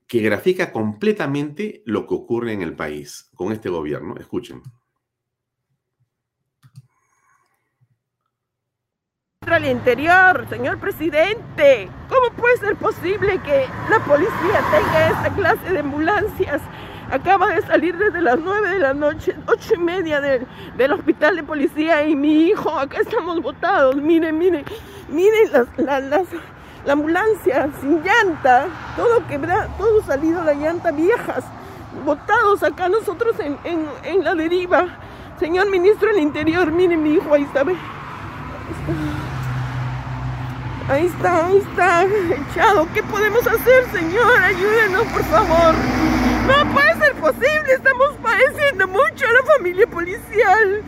[0.07, 4.17] que grafica completamente lo que ocurre en el país con este gobierno.
[4.19, 4.63] Escuchen.
[9.55, 11.89] Al interior, señor presidente.
[12.09, 16.61] ¿Cómo puede ser posible que la policía tenga esta clase de ambulancias?
[17.11, 21.37] Acaba de salir desde las 9 de la noche, ocho y media del, del hospital
[21.37, 23.97] de policía y mi hijo, acá estamos botados.
[23.97, 24.65] Miren, miren,
[25.09, 26.27] miren las, las, las
[26.85, 28.67] la ambulancia sin llanta,
[28.97, 31.45] todo quebrado, todo salido la llanta viejas,
[32.05, 34.87] botados acá nosotros en, en, en la deriva.
[35.39, 37.65] Señor ministro del Interior, miren mi hijo, ahí está.
[40.89, 42.87] Ahí está, ahí está, echado.
[42.95, 44.41] ¿Qué podemos hacer, señor?
[44.41, 45.75] Ayúdenos, por favor.
[46.47, 50.83] No puede ser posible, estamos padeciendo mucho a la familia policial.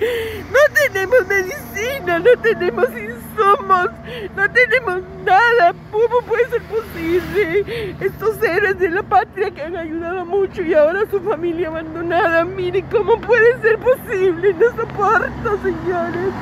[0.52, 3.90] No tenemos medicina, no tenemos insumos,
[4.36, 5.74] no tenemos nada.
[5.90, 7.94] ¿Cómo puede ser posible?
[8.00, 12.44] Estos héroes de la patria que han ayudado mucho y ahora su familia abandonada.
[12.44, 14.54] Miren cómo puede ser posible.
[14.54, 16.32] No soporto, señores.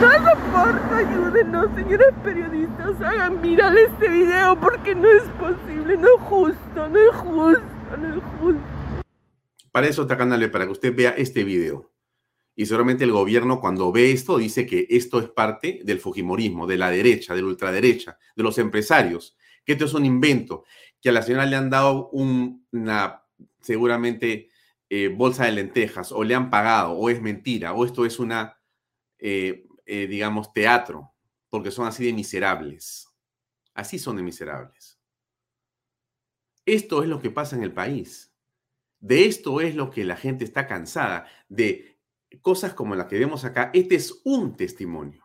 [0.00, 3.00] No soporto, ayúdenos, señores periodistas.
[3.00, 7.75] Hagan mirar este video porque no es posible, no es justo, no es justo.
[9.70, 11.92] Para eso está Canal para que usted vea este video.
[12.54, 16.78] Y seguramente el gobierno cuando ve esto dice que esto es parte del Fujimorismo, de
[16.78, 20.64] la derecha, de la ultraderecha, de los empresarios, que esto es un invento,
[21.02, 23.24] que a la señora le han dado una,
[23.60, 24.48] seguramente,
[24.88, 28.58] eh, bolsa de lentejas, o le han pagado, o es mentira, o esto es una,
[29.18, 31.12] eh, eh, digamos, teatro,
[31.50, 33.08] porque son así de miserables.
[33.74, 34.75] Así son de miserables.
[36.66, 38.34] Esto es lo que pasa en el país.
[38.98, 41.98] De esto es lo que la gente está cansada, de
[42.42, 43.70] cosas como las que vemos acá.
[43.72, 45.24] Este es un testimonio.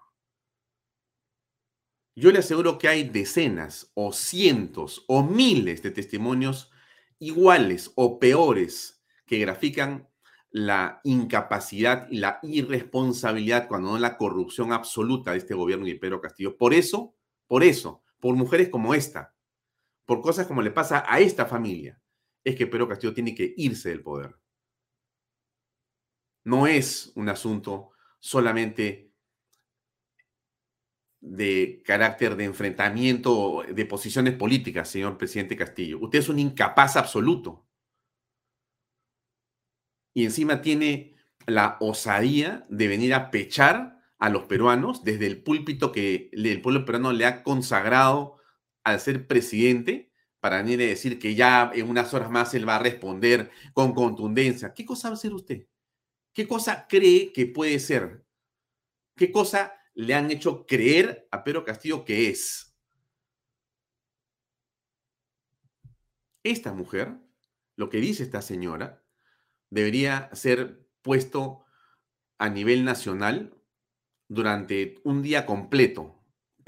[2.15, 6.71] Yo le aseguro que hay decenas o cientos o miles de testimonios
[7.17, 10.09] iguales o peores que grafican
[10.51, 16.19] la incapacidad y la irresponsabilidad, cuando no la corrupción absoluta de este gobierno de Pedro
[16.19, 16.57] Castillo.
[16.57, 17.15] Por eso,
[17.47, 19.33] por eso, por mujeres como esta,
[20.05, 22.01] por cosas como le pasa a esta familia,
[22.43, 24.35] es que Pedro Castillo tiene que irse del poder.
[26.43, 29.11] No es un asunto solamente
[31.21, 35.99] de carácter de enfrentamiento de posiciones políticas, señor presidente Castillo.
[36.01, 37.67] Usted es un incapaz absoluto.
[40.13, 45.91] Y encima tiene la osadía de venir a pechar a los peruanos desde el púlpito
[45.91, 48.40] que el pueblo peruano le ha consagrado
[48.83, 52.77] al ser presidente para venir a decir que ya en unas horas más él va
[52.77, 54.73] a responder con contundencia.
[54.73, 55.67] ¿Qué cosa va a hacer usted?
[56.33, 58.25] ¿Qué cosa cree que puede ser?
[59.15, 62.75] ¿Qué cosa le han hecho creer a Pedro Castillo que es?
[66.43, 67.17] Esta mujer,
[67.75, 69.03] lo que dice esta señora,
[69.69, 71.65] debería ser puesto
[72.39, 73.55] a nivel nacional
[74.27, 76.20] durante un día completo,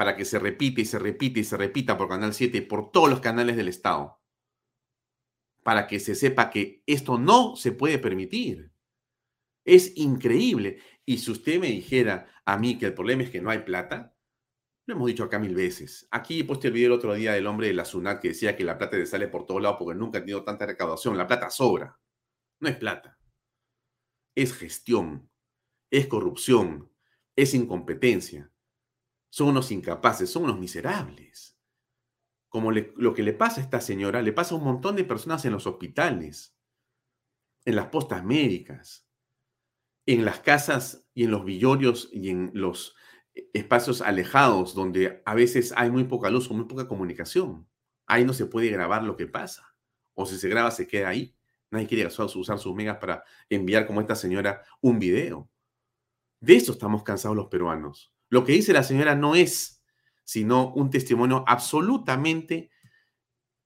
[0.03, 2.91] para que se repite y se repite y se repita por Canal 7 y por
[2.91, 4.19] todos los canales del Estado,
[5.63, 8.73] para que se sepa que esto no se puede permitir.
[9.63, 10.81] Es increíble.
[11.05, 14.13] Y si usted me dijera a mí que el problema es que no hay plata,
[14.87, 16.05] lo hemos dicho acá mil veces.
[16.11, 18.57] Aquí he puesto el video el otro día del hombre de la SUNAT que decía
[18.57, 21.17] que la plata le sale por todos lados porque nunca ha tenido tanta recaudación.
[21.17, 21.97] La plata sobra.
[22.59, 23.17] No es plata.
[24.35, 25.29] Es gestión.
[25.89, 26.91] Es corrupción.
[27.37, 28.52] Es incompetencia
[29.34, 31.57] son unos incapaces, son unos miserables.
[32.49, 35.43] Como lo que le pasa a esta señora, le pasa a un montón de personas
[35.45, 36.55] en los hospitales,
[37.65, 39.09] en las postas médicas,
[40.05, 42.95] en las casas y en los villorios y en los
[43.53, 47.67] espacios alejados donde a veces hay muy poca luz o muy poca comunicación.
[48.05, 49.75] Ahí no se puede grabar lo que pasa.
[50.13, 51.36] O si se graba, se queda ahí.
[51.71, 55.49] Nadie quiere usar sus megas para enviar como esta señora un video.
[56.39, 58.13] De eso estamos cansados los peruanos.
[58.34, 59.86] Lo que dice la señora no es
[60.23, 62.71] sino un testimonio absolutamente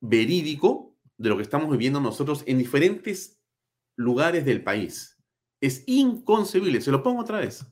[0.01, 3.39] verídico de lo que estamos viviendo nosotros en diferentes
[3.95, 5.17] lugares del país.
[5.61, 7.65] Es inconcebible, se lo pongo otra vez.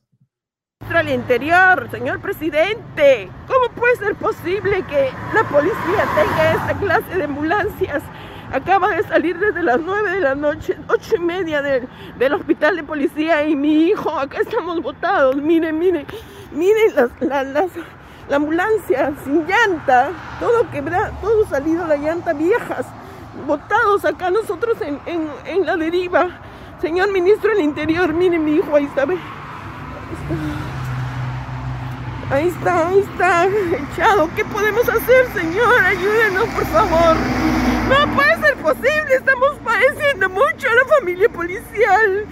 [0.88, 7.24] Al interior, señor presidente, ¿cómo puede ser posible que la policía tenga esta clase de
[7.24, 8.02] ambulancias?
[8.52, 11.86] Acaba de salir desde las 9 de la noche, ocho y media del,
[12.18, 15.36] del hospital de policía y mi hijo, acá estamos botados.
[15.36, 16.06] Miren, miren,
[16.56, 17.10] Miren las,
[17.52, 17.70] las,
[18.30, 20.08] la ambulancia sin llanta,
[20.40, 22.86] todo quebrado, todo salido la llanta viejas,
[23.46, 26.28] botados acá nosotros en, en, en, la deriva.
[26.80, 29.18] Señor ministro del Interior, miren mi hijo, ahí está, ve.
[32.30, 34.30] Ahí está, ahí está, echado.
[34.34, 35.84] ¿Qué podemos hacer, señor?
[35.84, 37.16] Ayúdenos, por favor.
[37.88, 42.26] No puede ser posible, estamos padeciendo mucho a la familia policial.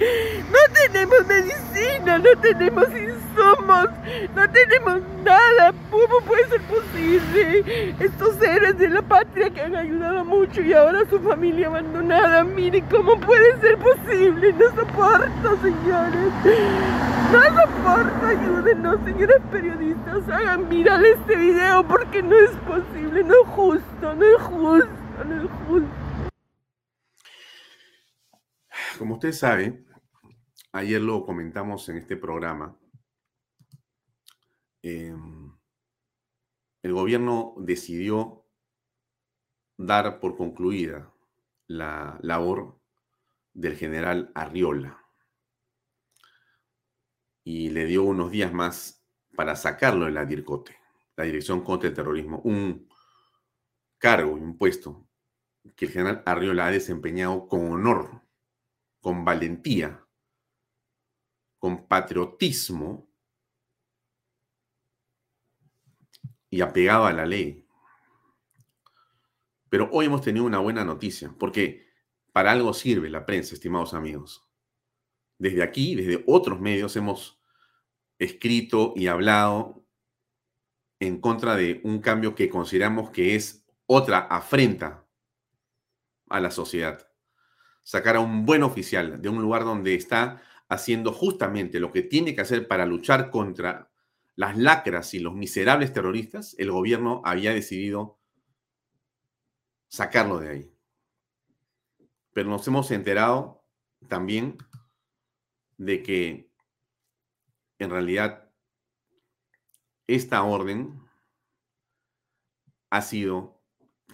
[0.51, 3.89] No tenemos medicina, no tenemos insumos,
[4.35, 5.73] no tenemos nada.
[5.91, 7.95] ¿Cómo puede ser posible?
[8.01, 12.43] Estos héroes de la patria que han ayudado mucho y ahora su familia abandonada.
[12.43, 14.53] Miren cómo puede ser posible.
[14.55, 16.33] No soporto, señores.
[17.31, 20.29] No soporto, ayúdenos, señores periodistas.
[20.29, 25.04] Hagan mirar este video porque no es posible, no es justo, no es justo.
[28.99, 29.85] Como usted sabe,
[30.73, 32.77] ayer lo comentamos en este programa,
[34.83, 35.53] em,
[36.83, 38.45] el gobierno decidió
[39.77, 41.13] dar por concluida
[41.69, 42.81] la labor
[43.53, 45.01] del general Arriola
[47.45, 49.05] y le dio unos días más
[49.37, 50.77] para sacarlo de la DIRCOTE,
[51.17, 52.89] la Dirección contra el Terrorismo, un
[54.05, 55.04] cargo un puesto
[55.77, 58.23] que el general Arriola ha desempeñado con honor,
[59.01, 60.07] con valentía,
[61.59, 63.11] con patriotismo
[66.51, 67.67] y apegado a la ley.
[69.69, 71.89] Pero hoy hemos tenido una buena noticia, porque
[72.33, 74.47] para algo sirve la prensa, estimados amigos.
[75.39, 77.41] Desde aquí, desde otros medios, hemos
[78.19, 79.85] escrito y hablado
[81.01, 85.04] en contra de un cambio que consideramos que es otra afrenta
[86.35, 87.09] a la sociedad.
[87.85, 92.35] Sacar a un buen oficial de un lugar donde está haciendo justamente lo que tiene
[92.35, 93.91] que hacer para luchar contra
[94.35, 98.19] las lacras y los miserables terroristas, el gobierno había decidido
[99.89, 100.73] sacarlo de ahí.
[102.33, 103.63] Pero nos hemos enterado
[104.09, 104.59] también
[105.77, 106.51] de que
[107.79, 108.51] en realidad
[110.09, 111.01] esta orden
[112.91, 113.63] ha sido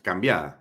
[0.02, 0.59] cambiada.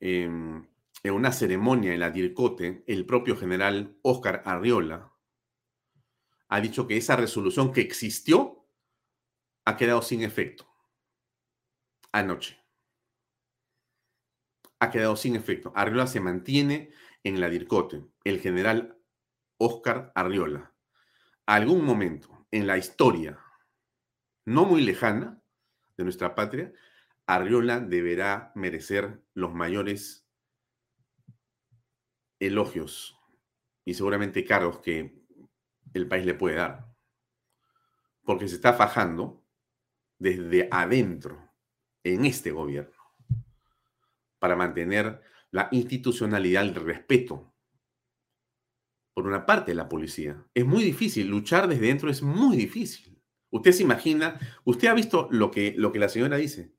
[0.00, 0.68] En,
[1.04, 5.12] una ceremonia en la DIRCOTE, el propio general Oscar Arriola
[6.48, 8.66] ha dicho que esa resolución que existió
[9.64, 10.68] ha quedado sin efecto
[12.12, 12.58] anoche.
[14.80, 15.72] Ha quedado sin efecto.
[15.76, 16.90] Arriola se mantiene
[17.24, 18.04] en la DIRCOTE.
[18.24, 18.98] El general
[19.58, 20.74] Oscar Arriola.
[21.46, 23.38] Algún momento en la historia
[24.46, 25.42] no muy lejana,
[25.96, 26.72] de nuestra patria,
[27.26, 30.28] Arriola deberá merecer los mayores
[32.38, 33.18] elogios
[33.84, 35.24] y seguramente cargos que
[35.92, 36.94] el país le puede dar.
[38.22, 39.44] Porque se está fajando
[40.18, 41.50] desde adentro
[42.04, 42.96] en este gobierno
[44.38, 45.20] para mantener
[45.50, 47.52] la institucionalidad, el respeto.
[49.14, 50.44] Por una parte, la policía.
[50.54, 53.20] Es muy difícil, luchar desde dentro es muy difícil.
[53.50, 56.75] Usted se imagina, usted ha visto lo que, lo que la señora dice.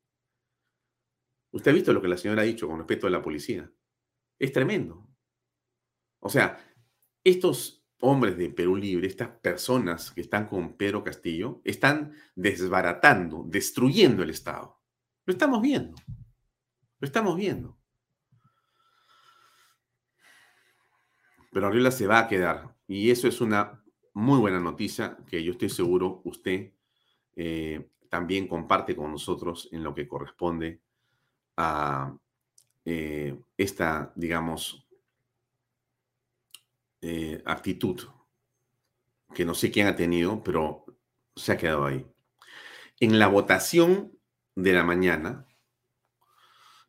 [1.58, 3.68] Usted ha visto lo que la señora ha dicho con respecto a la policía.
[4.38, 5.10] Es tremendo.
[6.20, 6.64] O sea,
[7.24, 14.22] estos hombres de Perú Libre, estas personas que están con Pedro Castillo, están desbaratando, destruyendo
[14.22, 14.80] el Estado.
[15.26, 15.96] Lo estamos viendo.
[17.00, 17.76] Lo estamos viendo.
[21.52, 22.78] Pero Arriola se va a quedar.
[22.88, 23.84] Y eso es una
[24.14, 26.72] muy buena noticia que yo estoy seguro usted
[27.36, 30.84] eh, también comparte con nosotros en lo que corresponde
[31.58, 32.16] a
[32.86, 34.88] eh, esta, digamos,
[37.02, 38.02] eh, actitud
[39.34, 40.86] que no sé quién ha tenido, pero
[41.36, 42.06] se ha quedado ahí.
[43.00, 44.18] En la votación
[44.56, 45.46] de la mañana,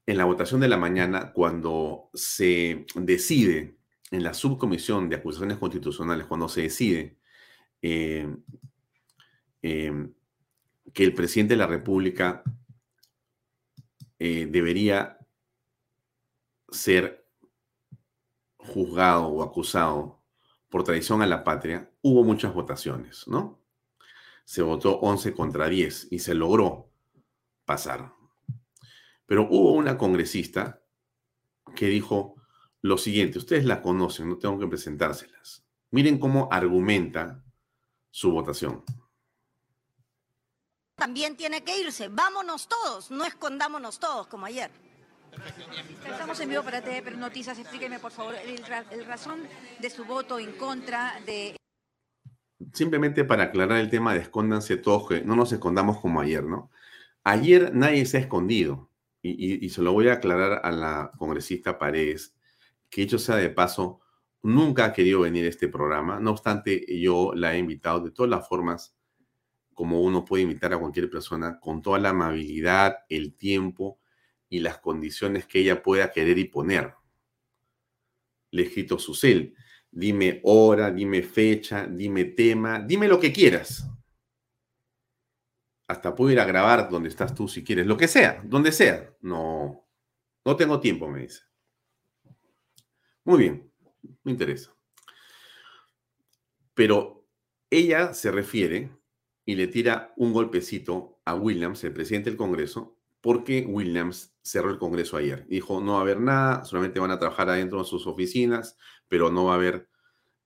[0.06, 3.76] en la votación de la mañana, cuando se decide
[4.10, 7.18] en la subcomisión de acusaciones constitucionales, cuando se decide
[7.82, 8.34] eh,
[9.60, 10.14] em,
[10.94, 12.42] que el presidente de la República
[14.18, 15.18] eh, debería
[16.70, 17.26] ser
[18.56, 20.18] juzgado o acusado
[20.68, 23.58] por traición a la patria, hubo muchas votaciones, ¿no?
[24.44, 26.90] Se votó 11 contra 10 y se logró
[27.64, 28.12] pasar.
[29.26, 30.82] Pero hubo una congresista
[31.74, 32.36] que dijo
[32.80, 35.64] lo siguiente, ustedes la conocen, no tengo que presentárselas.
[35.90, 37.42] Miren cómo argumenta
[38.10, 38.84] su votación.
[41.09, 42.09] También tiene que irse.
[42.09, 44.70] Vámonos todos, no escondámonos todos como ayer.
[46.06, 47.59] Estamos en vivo para TV Noticias.
[47.59, 49.40] Explíqueme, por favor, el, razón
[49.78, 51.56] de su voto en contra de...
[52.74, 56.70] Simplemente para aclarar el tema de escóndanse todos, que no nos escondamos como ayer, ¿no?
[57.24, 58.90] Ayer nadie se ha escondido,
[59.22, 62.34] y, y se lo voy a aclarar a la congresista Paredes,
[62.90, 64.02] que hecho sea de paso,
[64.42, 66.20] nunca ha querido venir a este programa.
[66.20, 68.97] No obstante, yo la he invitado de todas las formas
[69.79, 74.01] como uno puede invitar a cualquier persona, con toda la amabilidad, el tiempo
[74.49, 76.97] y las condiciones que ella pueda querer y poner.
[78.51, 79.55] Le he escrito su cel.
[79.89, 83.89] Dime hora, dime fecha, dime tema, dime lo que quieras.
[85.87, 89.14] Hasta puedo ir a grabar donde estás tú si quieres, lo que sea, donde sea.
[89.20, 89.87] No,
[90.45, 91.43] no tengo tiempo, me dice.
[93.22, 93.72] Muy bien,
[94.24, 94.74] me interesa.
[96.74, 97.29] Pero
[97.70, 98.97] ella se refiere
[99.49, 104.76] y le tira un golpecito a Williams, el presidente del Congreso, porque Williams cerró el
[104.76, 105.46] Congreso ayer.
[105.49, 108.76] Dijo, no va a haber nada, solamente van a trabajar adentro de sus oficinas,
[109.09, 109.88] pero no va a haber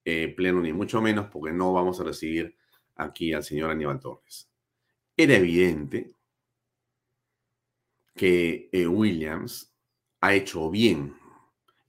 [0.05, 2.55] eh, pleno ni mucho menos porque no vamos a recibir
[2.95, 4.49] aquí al señor Aníbal Torres.
[5.17, 6.15] Era evidente
[8.15, 9.75] que eh, Williams
[10.21, 11.13] ha hecho bien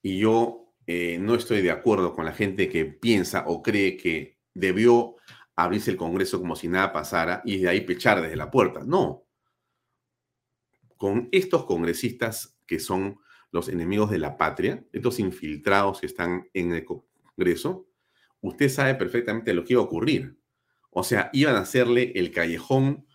[0.03, 4.41] y yo eh, no estoy de acuerdo con la gente que piensa o cree que
[4.53, 5.15] debió
[5.57, 8.83] abrirse el Congreso como si nada pasara y de ahí pechar desde la puerta.
[8.85, 9.27] No.
[10.97, 13.19] Con estos congresistas que son
[13.51, 17.87] los enemigos de la patria, estos infiltrados que están en el Congreso,
[18.41, 20.37] usted sabe perfectamente lo que iba a ocurrir.
[20.91, 23.07] O sea, iban a hacerle el callejón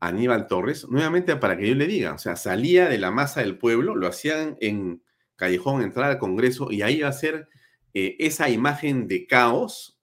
[0.00, 3.40] a Aníbal Torres, nuevamente para que yo le diga, o sea, salía de la masa
[3.40, 5.02] del pueblo, lo hacían en
[5.34, 7.48] callejón, entrar al Congreso y ahí iba a ser
[7.94, 9.97] eh, esa imagen de caos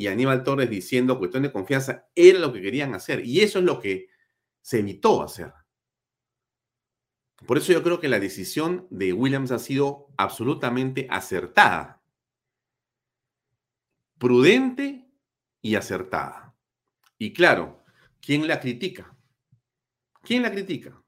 [0.00, 3.22] y Aníbal Torres diciendo cuestión de confianza, era lo que querían hacer.
[3.22, 4.08] Y eso es lo que
[4.62, 5.52] se evitó hacer.
[7.46, 12.02] Por eso yo creo que la decisión de Williams ha sido absolutamente acertada.
[14.16, 15.06] Prudente
[15.60, 16.56] y acertada.
[17.18, 17.84] Y claro,
[18.22, 19.14] ¿quién la critica?
[20.22, 20.98] ¿Quién la critica?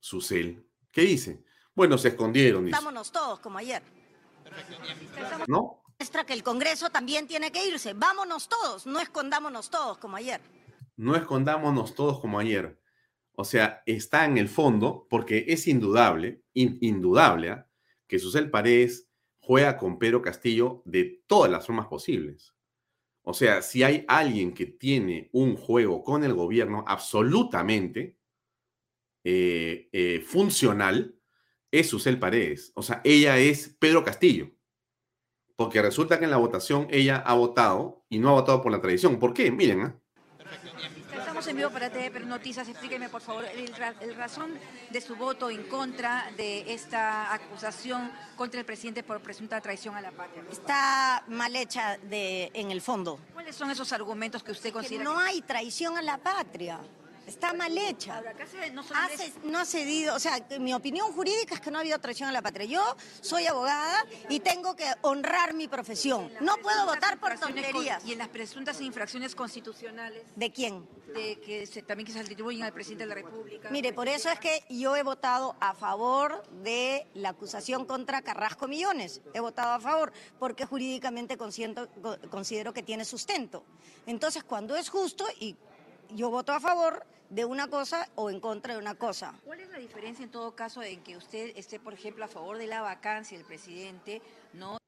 [0.00, 0.68] Susel.
[0.90, 1.44] ¿Qué dice?
[1.72, 2.68] Bueno, se escondieron.
[2.68, 3.84] Vámonos todos como ayer.
[5.46, 5.83] ¿No?
[6.04, 7.94] Muestra que el Congreso también tiene que irse.
[7.94, 10.38] Vámonos todos, no escondámonos todos como ayer.
[10.96, 12.78] No escondámonos todos como ayer.
[13.32, 17.70] O sea, está en el fondo, porque es indudable, indudable, ¿ah?
[18.06, 22.54] que Susel Paredes juega con Pedro Castillo de todas las formas posibles.
[23.22, 28.18] O sea, si hay alguien que tiene un juego con el gobierno absolutamente
[29.24, 31.18] eh, eh, funcional,
[31.70, 32.72] es Susel Paredes.
[32.74, 34.50] O sea, ella es Pedro Castillo
[35.56, 38.80] porque resulta que en la votación ella ha votado y no ha votado por la
[38.80, 39.18] tradición.
[39.18, 39.50] ¿Por qué?
[39.50, 39.82] Miren.
[39.82, 39.92] ¿eh?
[41.16, 42.68] Estamos en vivo para TVP Noticias.
[42.68, 44.52] Explíqueme, por favor, el, razón
[44.90, 50.00] de su voto en contra de esta acusación contra el presidente por presunta traición a
[50.00, 50.44] la patria.
[50.50, 53.18] Está mal hecha de, en el fondo.
[53.32, 55.04] ¿Cuáles son esos argumentos que usted considera?
[55.04, 56.80] Que no hay traición a la patria.
[57.26, 58.22] Está mal hecha.
[59.44, 62.32] no, ha cedido, o sea, mi opinión jurídica es que no ha habido traición a
[62.32, 62.66] la patria.
[62.66, 66.30] Yo soy abogada y tengo que honrar mi profesión.
[66.40, 68.04] No puedo votar por tonterías.
[68.04, 70.22] ¿Y en las presuntas infracciones constitucionales?
[70.36, 70.86] ¿De quién?
[71.14, 73.70] De que también que se atribuyen al presidente de la República.
[73.70, 78.68] Mire, por eso es que yo he votado a favor de la acusación contra Carrasco
[78.68, 79.20] Millones.
[79.32, 83.64] He votado a favor porque jurídicamente considero que tiene sustento.
[84.06, 85.56] Entonces, cuando es justo y
[86.10, 89.40] yo voto a favor de una cosa o en contra de una cosa.
[89.44, 92.58] ¿Cuál es la diferencia en todo caso en que usted esté, por ejemplo, a favor
[92.58, 94.78] de la vacancia del presidente, no?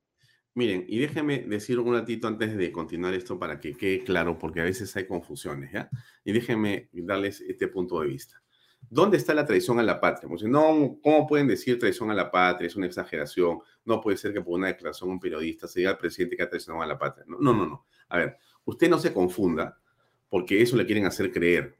[0.55, 4.61] Miren, y déjenme decir un ratito antes de continuar esto para que quede claro, porque
[4.61, 5.91] a veces hay confusiones, ¿ya?
[6.25, 8.43] Y déjenme darles este punto de vista.
[8.89, 10.29] ¿Dónde está la traición a la patria?
[10.29, 12.69] Pues, no, ¿cómo pueden decir traición a la patria?
[12.69, 13.59] Es una exageración.
[13.85, 16.49] No puede ser que por una declaración un periodista se diga al presidente que ha
[16.49, 17.25] traicionado a la patria.
[17.29, 17.67] No, no, no.
[17.67, 17.87] no.
[18.09, 19.79] A ver, usted no se confunda,
[20.29, 21.77] porque eso le quieren hacer creer.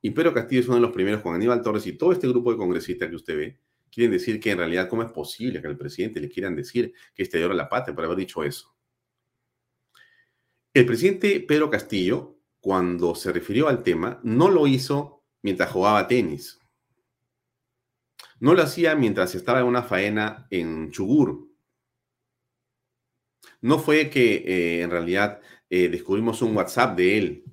[0.00, 2.52] Y Pedro Castillo es uno de los primeros con Aníbal Torres y todo este grupo
[2.52, 3.60] de congresistas que usted ve,
[3.90, 7.22] quieren decir que en realidad, ¿cómo es posible que al presidente le quieran decir que
[7.22, 8.74] este a la patria por haber dicho eso?
[10.72, 16.60] El presidente Pedro Castillo, cuando se refirió al tema, no lo hizo mientras jugaba tenis.
[18.40, 21.48] No lo hacía mientras estaba en una faena en Chugur.
[23.60, 27.44] No fue que eh, en realidad eh, descubrimos un WhatsApp de él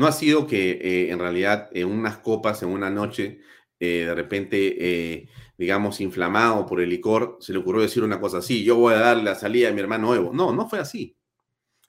[0.00, 3.40] no ha sido que eh, en realidad en unas copas, en una noche,
[3.78, 5.28] eh, de repente, eh,
[5.58, 8.98] digamos, inflamado por el licor, se le ocurrió decir una cosa así, yo voy a
[8.98, 10.32] darle la salida a mi hermano Evo.
[10.32, 11.18] No, no fue así.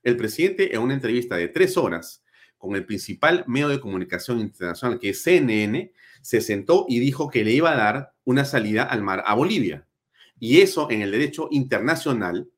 [0.04, 2.22] El presidente en una entrevista de tres horas
[2.58, 7.46] con el principal medio de comunicación internacional, que es CNN, se sentó y dijo que
[7.46, 9.88] le iba a dar una salida al mar a Bolivia.
[10.38, 12.50] Y eso en el derecho internacional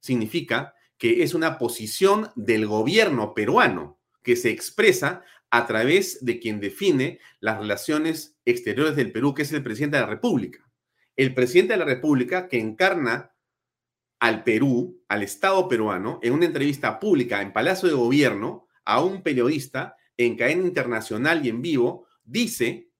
[0.00, 3.97] significa que es una posición del gobierno peruano
[4.28, 9.52] que se expresa a través de quien define las relaciones exteriores del Perú, que es
[9.54, 10.70] el presidente de la República.
[11.16, 13.34] El presidente de la República que encarna
[14.20, 19.22] al Perú, al Estado peruano, en una entrevista pública en Palacio de Gobierno a un
[19.22, 22.90] periodista en cadena internacional y en vivo, dice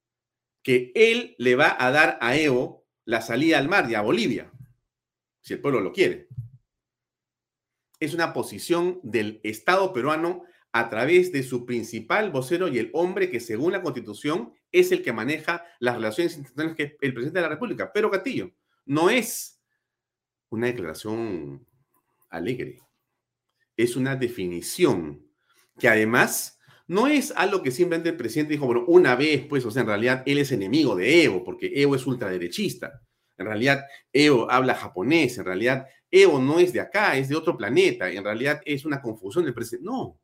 [0.62, 4.50] que él le va a dar a Evo la salida al mar y a Bolivia,
[5.42, 6.26] si el pueblo lo quiere.
[8.00, 13.30] Es una posición del Estado peruano a través de su principal vocero y el hombre
[13.30, 17.38] que según la constitución es el que maneja las relaciones internacionales, que es el presidente
[17.38, 18.52] de la República, Pedro Castillo.
[18.84, 19.60] No es
[20.50, 21.66] una declaración
[22.28, 22.80] alegre,
[23.76, 25.26] es una definición
[25.78, 29.70] que además no es algo que simplemente el presidente dijo, bueno, una vez, pues, o
[29.70, 33.02] sea, en realidad él es enemigo de Evo, porque Evo es ultraderechista.
[33.36, 37.56] En realidad, Evo habla japonés, en realidad, Evo no es de acá, es de otro
[37.56, 39.84] planeta, en realidad es una confusión del presidente.
[39.84, 40.18] No,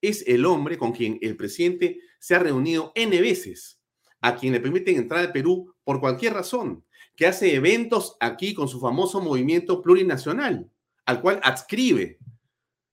[0.00, 3.80] es el hombre con quien el presidente se ha reunido N veces,
[4.20, 6.84] a quien le permiten entrar al Perú por cualquier razón,
[7.16, 10.70] que hace eventos aquí con su famoso movimiento plurinacional,
[11.04, 12.18] al cual adscribe.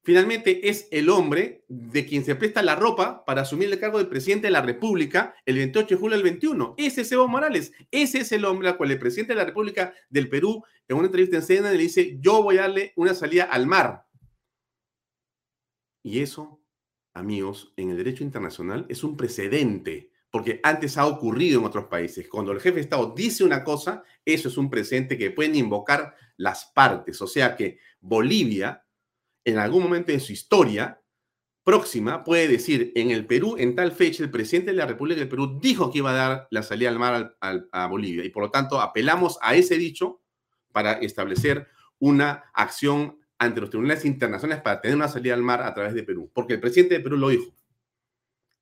[0.03, 4.05] Finalmente es el hombre de quien se presta la ropa para asumir el cargo de
[4.05, 6.75] presidente de la República el 28 de julio del 21.
[6.77, 7.71] Ese es Evo Morales.
[7.89, 11.07] Ese es el hombre al cual el presidente de la República del Perú, en una
[11.07, 14.05] entrevista en CNN, le dice, yo voy a darle una salida al mar.
[16.03, 16.61] Y eso
[17.15, 22.27] amigos, en el derecho internacional es un precedente, porque antes ha ocurrido en otros países.
[22.27, 26.13] Cuando el jefe de Estado dice una cosa, eso es un precedente que pueden invocar
[26.37, 27.21] las partes.
[27.21, 28.85] O sea que Bolivia,
[29.45, 31.01] en algún momento de su historia
[31.63, 35.29] próxima, puede decir, en el Perú, en tal fecha, el presidente de la República del
[35.29, 38.25] Perú dijo que iba a dar la salida al mar a Bolivia.
[38.25, 40.21] Y por lo tanto, apelamos a ese dicho
[40.73, 45.73] para establecer una acción ante los tribunales internacionales para tener una salida al mar a
[45.73, 47.53] través de Perú, porque el presidente de Perú lo dijo.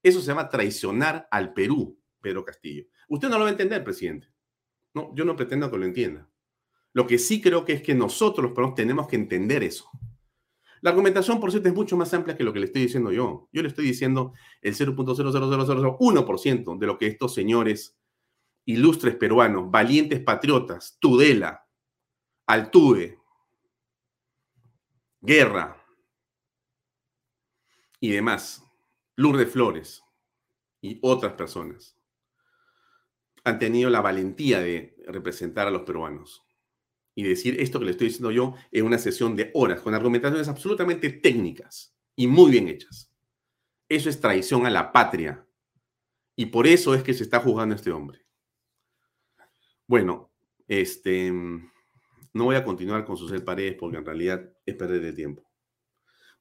[0.02, 2.86] Eso se llama traicionar al Perú, Pedro Castillo.
[3.08, 4.28] Usted no lo va a entender, presidente.
[4.94, 6.28] No, yo no pretendo que lo entienda.
[6.94, 9.90] Lo que sí creo que es que nosotros los peruanos tenemos que entender eso.
[10.82, 13.48] La argumentación, por cierto, es mucho más amplia que lo que le estoy diciendo yo.
[13.54, 17.98] Yo le estoy diciendo el 0.00001% de lo que estos señores
[18.66, 21.66] ilustres peruanos, valientes patriotas, Tudela,
[22.46, 23.23] Altuve,
[25.26, 25.82] Guerra
[28.02, 28.62] y demás,
[29.16, 30.04] Lourdes Flores
[30.82, 31.98] y otras personas
[33.46, 36.44] han tenido la valentía de representar a los peruanos
[37.16, 40.50] y decir esto que le estoy diciendo yo en una sesión de horas, con argumentaciones
[40.50, 43.10] absolutamente técnicas y muy bien hechas.
[43.88, 45.48] Eso es traición a la patria.
[46.36, 48.26] Y por eso es que se está juzgando a este hombre.
[49.88, 50.34] Bueno,
[50.68, 51.32] este,
[52.34, 55.50] no voy a continuar con Susel Paredes porque en realidad es perder el tiempo.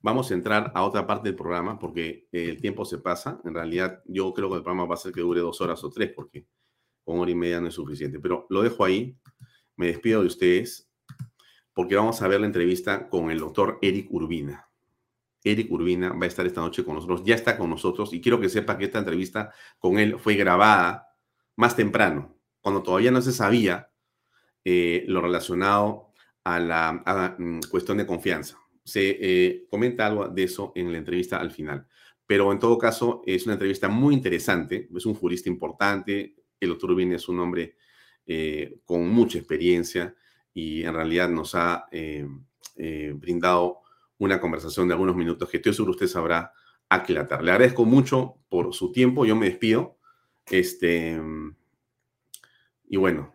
[0.01, 3.41] Vamos a entrar a otra parte del programa porque el tiempo se pasa.
[3.45, 5.91] En realidad yo creo que el programa va a ser que dure dos horas o
[5.91, 6.47] tres porque
[7.05, 8.19] con hora y media no es suficiente.
[8.19, 9.17] Pero lo dejo ahí.
[9.77, 10.91] Me despido de ustedes
[11.73, 14.69] porque vamos a ver la entrevista con el doctor Eric Urbina.
[15.45, 18.41] Eric Urbina va a estar esta noche con nosotros, ya está con nosotros y quiero
[18.41, 21.09] que sepa que esta entrevista con él fue grabada
[21.57, 23.92] más temprano, cuando todavía no se sabía
[24.65, 26.13] eh, lo relacionado
[26.45, 28.59] a la mm, cuestión de confianza.
[28.85, 31.87] Se eh, comenta algo de eso en la entrevista al final.
[32.27, 34.89] Pero en todo caso, es una entrevista muy interesante.
[34.95, 36.37] Es un jurista importante.
[36.59, 37.77] El doctor Rubin es un hombre
[38.27, 40.15] eh, con mucha experiencia
[40.55, 41.89] y en realidad nos ha
[43.15, 43.81] brindado
[44.19, 46.53] una conversación de algunos minutos que estoy seguro usted sabrá
[46.89, 47.43] aclatar.
[47.43, 49.25] Le agradezco mucho por su tiempo.
[49.25, 49.99] Yo me despido.
[50.47, 51.21] Este,
[52.89, 53.35] y bueno,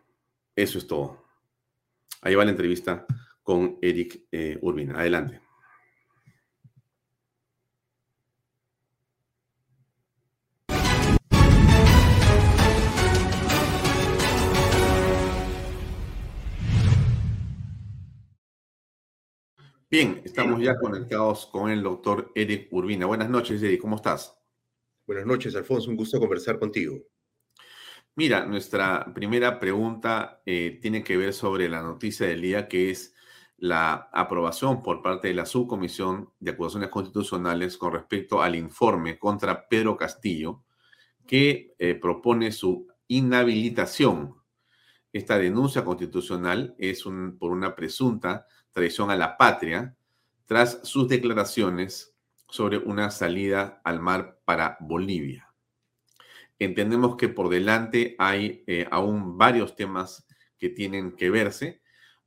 [0.57, 1.23] eso es todo.
[2.21, 3.05] Ahí va la entrevista
[3.43, 4.99] con Eric eh, Urbina.
[4.99, 5.39] Adelante.
[19.89, 23.05] Bien, estamos ya conectados con el doctor Eric Urbina.
[23.05, 24.35] Buenas noches, Eric, ¿cómo estás?
[25.05, 26.97] Buenas noches, Alfonso, un gusto conversar contigo.
[28.17, 33.13] Mira, nuestra primera pregunta eh, tiene que ver sobre la noticia del día, que es
[33.57, 39.67] la aprobación por parte de la Subcomisión de Acusaciones Constitucionales con respecto al informe contra
[39.67, 40.63] Pedro Castillo,
[41.27, 44.33] que eh, propone su inhabilitación.
[45.13, 47.03] Esta denuncia constitucional es
[47.37, 49.95] por una presunta traición a la patria
[50.45, 52.15] tras sus declaraciones
[52.49, 55.46] sobre una salida al mar para Bolivia.
[56.59, 60.25] Entendemos que por delante hay eh, aún varios temas
[60.57, 61.81] que tienen que verse.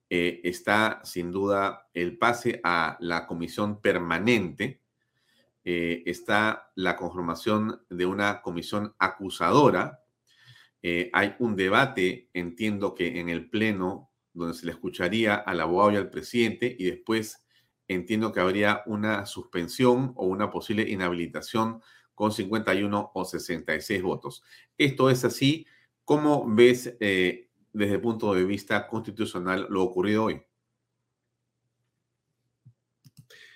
[0.09, 4.83] Eh, está sin duda el pase a la comisión permanente.
[5.65, 10.01] Eh, está la conformación de una comisión acusadora.
[11.13, 15.97] hay un debate, entiendo que en el Pleno, donde se le escucharía al abogado y
[15.97, 17.45] al presidente y después
[17.89, 21.83] entiendo que habría una suspensión o una posible inhabilitación
[22.21, 24.43] con 51 o 66 votos.
[24.77, 25.67] Esto es así
[26.11, 30.43] ¿Cómo ves eh, desde el punto de vista constitucional lo ocurrido hoy?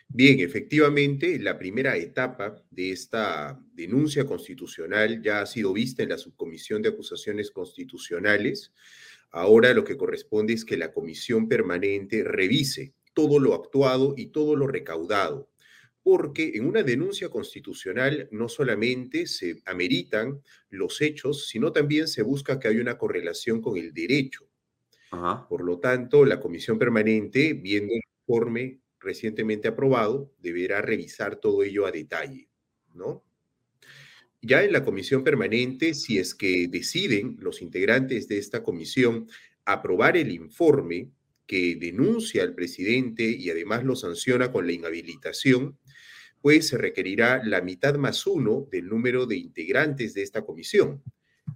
[0.07, 6.17] Bien, efectivamente, la primera etapa de esta denuncia constitucional ya ha sido vista en la
[6.17, 8.73] Subcomisión de Acusaciones Constitucionales.
[9.33, 14.55] Ahora lo que corresponde es que la comisión permanente revise todo lo actuado y todo
[14.55, 15.51] lo recaudado,
[16.05, 22.61] porque en una denuncia constitucional no solamente se ameritan los hechos, sino también se busca
[22.61, 24.47] que haya una correlación con el derecho.
[25.49, 31.87] Por lo tanto, la comisión permanente, viendo el informe recientemente aprobado, deberá revisar todo ello
[31.87, 32.49] a detalle,
[32.93, 33.25] ¿no?
[34.43, 39.27] Ya en la comisión permanente, si es que deciden los integrantes de esta comisión
[39.65, 41.13] aprobar el informe
[41.47, 45.79] que denuncia al presidente y además lo sanciona con la inhabilitación,
[46.45, 51.03] pues se requerirá la mitad más uno del número de integrantes de esta comisión.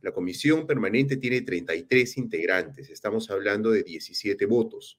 [0.01, 4.99] La comisión permanente tiene 33 integrantes, estamos hablando de 17 votos.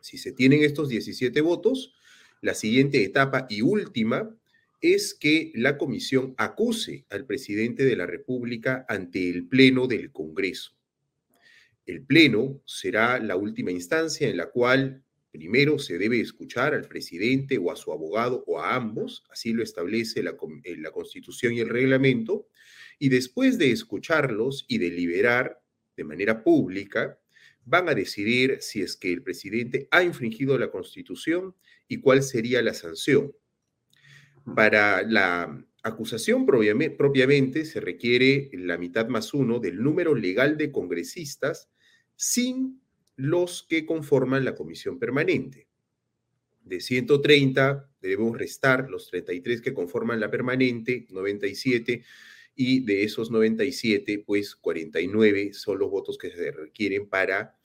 [0.00, 1.96] Si se tienen estos 17 votos,
[2.42, 4.38] la siguiente etapa y última
[4.80, 10.76] es que la comisión acuse al presidente de la República ante el Pleno del Congreso.
[11.86, 15.01] El Pleno será la última instancia en la cual
[15.32, 19.62] primero se debe escuchar al presidente o a su abogado o a ambos, así lo
[19.62, 22.48] establece la, eh, la Constitución y el reglamento,
[22.98, 25.60] y después de escucharlos y deliberar
[25.96, 27.18] de manera pública,
[27.64, 31.54] van a decidir si es que el presidente ha infringido la Constitución
[31.88, 33.32] y cuál sería la sanción.
[34.54, 41.70] Para la acusación propiamente se requiere la mitad más uno del número legal de congresistas
[42.16, 42.81] sin
[43.16, 45.68] los que conforman la comisión permanente.
[46.64, 52.04] De 130 debemos restar los 33 que conforman la permanente, 97,
[52.54, 57.56] y de esos 97, pues 49 son los votos que se requieren para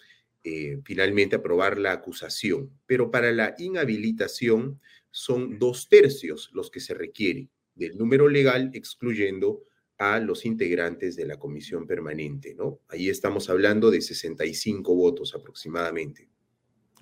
[0.44, 2.72] eh, finalmente aprobar la acusación.
[2.86, 4.80] Pero para la inhabilitación
[5.12, 9.64] son dos tercios los que se requieren del número legal, excluyendo
[9.98, 12.80] a los integrantes de la comisión permanente, ¿no?
[12.90, 16.30] Ahí estamos hablando de 65 votos aproximadamente.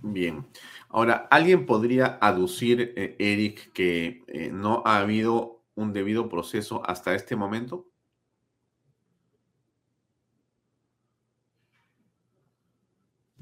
[0.01, 0.45] Bien.
[0.89, 7.15] Ahora, ¿alguien podría aducir, eh, Eric, que eh, no ha habido un debido proceso hasta
[7.15, 7.87] este momento?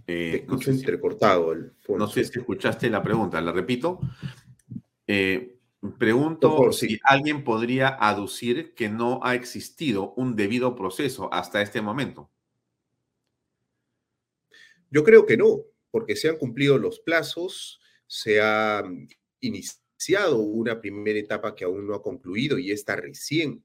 [0.05, 1.53] Eh, no sé entrecortado.
[1.87, 3.99] no sé si escuchaste la pregunta, la repito.
[5.07, 5.52] Eh,
[5.91, 12.29] pregunto si alguien podría aducir que no ha existido un debido proceso hasta este momento.
[14.89, 18.83] Yo creo que no, porque se han cumplido los plazos, se ha
[19.39, 23.63] iniciado una primera etapa que aún no ha concluido y esta recién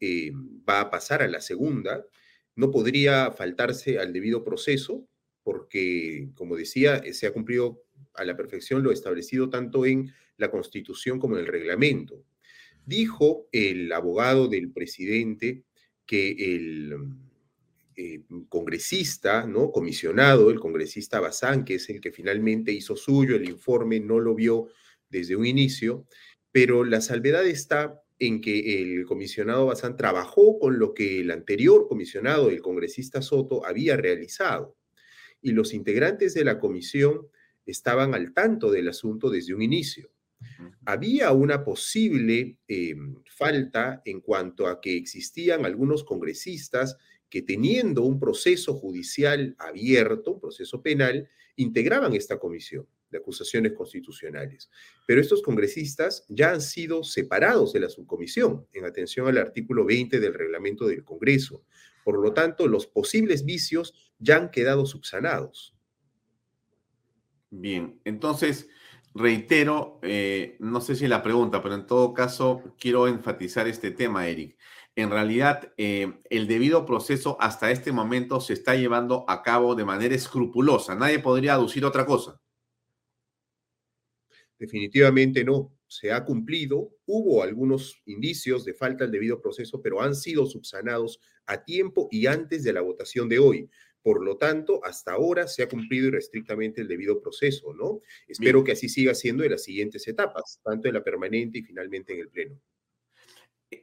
[0.00, 0.32] eh,
[0.68, 2.04] va a pasar a la segunda.
[2.56, 5.06] No podría faltarse al debido proceso
[5.42, 7.82] porque, como decía, se ha cumplido
[8.14, 12.24] a la perfección lo establecido tanto en la Constitución como el reglamento.
[12.84, 15.64] Dijo el abogado del presidente
[16.06, 16.94] que el
[17.96, 19.70] eh, congresista, ¿no?
[19.70, 24.34] Comisionado, el congresista Bazán, que es el que finalmente hizo suyo el informe, no lo
[24.34, 24.68] vio
[25.08, 26.06] desde un inicio,
[26.50, 31.86] pero la salvedad está en que el comisionado Bazán trabajó con lo que el anterior
[31.88, 34.76] comisionado, el congresista Soto, había realizado
[35.42, 37.28] y los integrantes de la comisión
[37.66, 40.10] estaban al tanto del asunto desde un inicio.
[40.84, 42.94] Había una posible eh,
[43.36, 46.96] falta en cuanto a que existían algunos congresistas
[47.28, 54.70] que teniendo un proceso judicial abierto, un proceso penal, integraban esta comisión de acusaciones constitucionales.
[55.06, 60.20] Pero estos congresistas ya han sido separados de la subcomisión en atención al artículo 20
[60.20, 61.64] del reglamento del Congreso.
[62.04, 65.74] Por lo tanto, los posibles vicios ya han quedado subsanados.
[67.50, 68.68] Bien, entonces
[69.14, 74.28] reitero, eh, no sé si la pregunta, pero en todo caso quiero enfatizar este tema,
[74.28, 74.56] Eric.
[74.96, 79.84] En realidad, eh, el debido proceso hasta este momento se está llevando a cabo de
[79.84, 80.94] manera escrupulosa.
[80.94, 82.40] Nadie podría aducir otra cosa.
[84.58, 85.72] Definitivamente no.
[85.86, 86.90] Se ha cumplido.
[87.06, 92.26] Hubo algunos indicios de falta del debido proceso, pero han sido subsanados a tiempo y
[92.26, 93.70] antes de la votación de hoy.
[94.02, 98.00] Por lo tanto, hasta ahora se ha cumplido irrestrictamente el debido proceso, ¿no?
[98.26, 102.14] Espero que así siga siendo en las siguientes etapas, tanto en la permanente y finalmente
[102.14, 102.60] en el Pleno.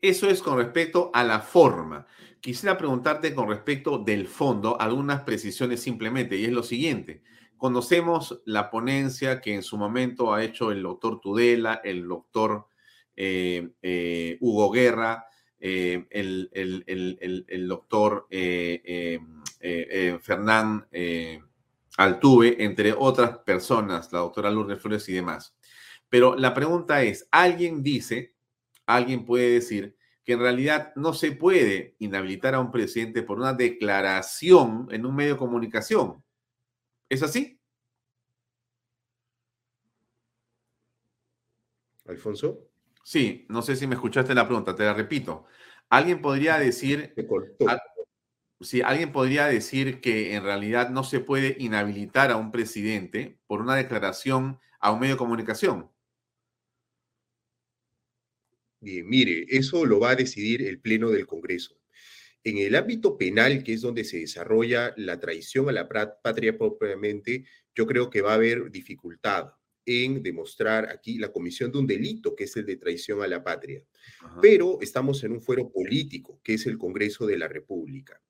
[0.01, 2.07] Eso es con respecto a la forma.
[2.41, 7.23] Quisiera preguntarte con respecto del fondo algunas precisiones simplemente, y es lo siguiente.
[7.55, 12.67] Conocemos la ponencia que en su momento ha hecho el doctor Tudela, el doctor
[13.15, 15.25] eh, eh, Hugo Guerra,
[15.59, 19.19] eh, el, doctor eh,
[19.59, 20.87] eh, Fernán
[21.97, 25.55] Altuve, entre otras personas, la doctora Lourdes Flores y demás.
[26.09, 28.35] Pero la pregunta es, ¿alguien dice,
[28.85, 33.53] alguien puede decir que en realidad no se puede inhabilitar a un presidente por una
[33.53, 36.23] declaración en un medio de comunicación?
[37.09, 37.59] ¿Es así?
[42.05, 42.66] Alfonso.
[43.07, 45.45] Sí, no sé si me escuchaste la pregunta, te la repito.
[45.87, 47.13] Alguien podría decir,
[48.59, 53.61] si alguien podría decir que en realidad no se puede inhabilitar a un presidente por
[53.61, 55.89] una declaración a un medio de comunicación.
[58.81, 61.77] Bien, mire, eso lo va a decidir el Pleno del Congreso.
[62.43, 67.45] En el ámbito penal, que es donde se desarrolla la traición a la patria propiamente,
[67.73, 69.53] yo creo que va a haber dificultad
[69.87, 73.41] en demostrar aquí la comisión de un delito, que es el de traición a la
[73.41, 73.81] patria.
[74.41, 78.21] Pero estamos en un fuero político, que es el Congreso de la República.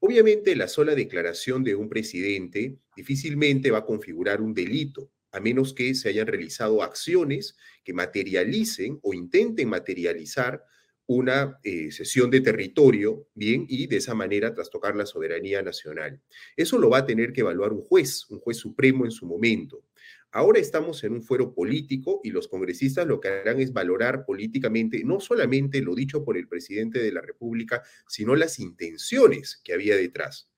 [0.00, 5.72] Obviamente, la sola declaración de un presidente difícilmente va a configurar un delito, a menos
[5.72, 10.62] que se hayan realizado acciones que materialicen o intenten materializar
[11.06, 16.20] una eh, cesión de territorio, bien, y de esa manera trastocar la soberanía nacional.
[16.54, 19.82] Eso lo va a tener que evaluar un juez, un juez supremo en su momento.
[20.30, 25.02] Ahora estamos en un fuero político y los congresistas lo que harán es valorar políticamente
[25.02, 29.96] no solamente lo dicho por el presidente de la República, sino las intenciones que había
[29.96, 30.50] detrás.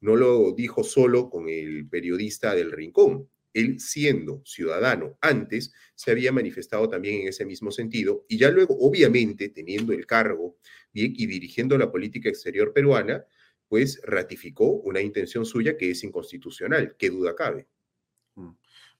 [0.00, 3.28] No lo dijo solo con el periodista del Rincón.
[3.52, 8.78] Él, siendo ciudadano antes, se había manifestado también en ese mismo sentido y ya luego,
[8.80, 10.56] obviamente, teniendo el cargo
[10.92, 13.26] y dirigiendo la política exterior peruana,
[13.68, 17.66] pues ratificó una intención suya que es inconstitucional, qué duda cabe.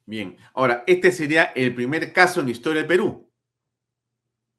[0.09, 3.31] Bien, ahora, este sería el primer caso en la historia del Perú.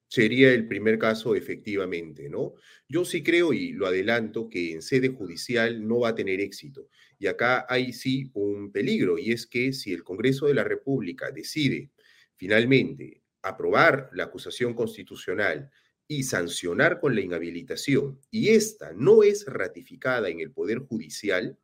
[0.08, 2.54] Sería el primer caso, efectivamente, ¿no?
[2.88, 6.88] Yo sí creo, y lo adelanto, que en sede judicial no va a tener éxito.
[7.18, 11.32] Y acá hay sí un peligro, y es que si el Congreso de la República
[11.32, 11.90] decide
[12.38, 15.72] finalmente aprobar la acusación constitucional
[16.08, 21.58] y sancionar con la inhabilitación, y esta no es ratificada en el Poder Judicial,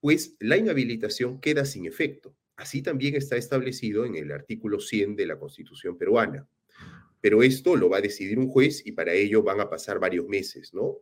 [0.00, 2.36] pues la inhabilitación queda sin efecto.
[2.62, 6.46] Así también está establecido en el artículo 100 de la Constitución peruana.
[7.20, 10.28] Pero esto lo va a decidir un juez y para ello van a pasar varios
[10.28, 10.98] meses, ¿no?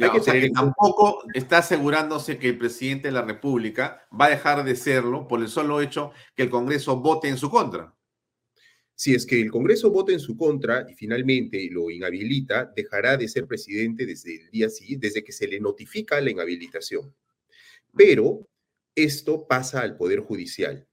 [0.00, 4.74] Hay que tampoco está asegurándose que el presidente de la República va a dejar de
[4.74, 7.94] serlo por el solo hecho que el Congreso vote en su contra.
[8.94, 13.28] Si es que el Congreso vota en su contra y finalmente lo inhabilita, dejará de
[13.28, 17.14] ser presidente desde el día siguiente, desde que se le notifica la inhabilitación.
[17.94, 18.48] Pero
[18.94, 20.88] esto pasa al Poder Judicial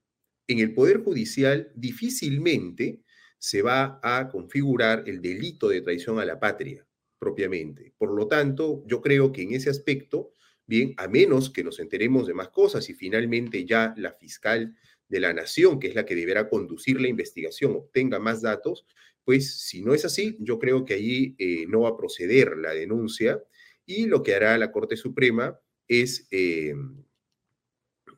[0.52, 3.00] en el Poder Judicial difícilmente
[3.38, 6.86] se va a configurar el delito de traición a la patria
[7.18, 7.92] propiamente.
[7.96, 10.32] Por lo tanto, yo creo que en ese aspecto,
[10.66, 14.76] bien, a menos que nos enteremos de más cosas y finalmente ya la fiscal
[15.08, 18.86] de la nación, que es la que deberá conducir la investigación, obtenga más datos,
[19.24, 22.72] pues si no es así, yo creo que allí eh, no va a proceder la
[22.72, 23.42] denuncia
[23.84, 26.74] y lo que hará la Corte Suprema es eh,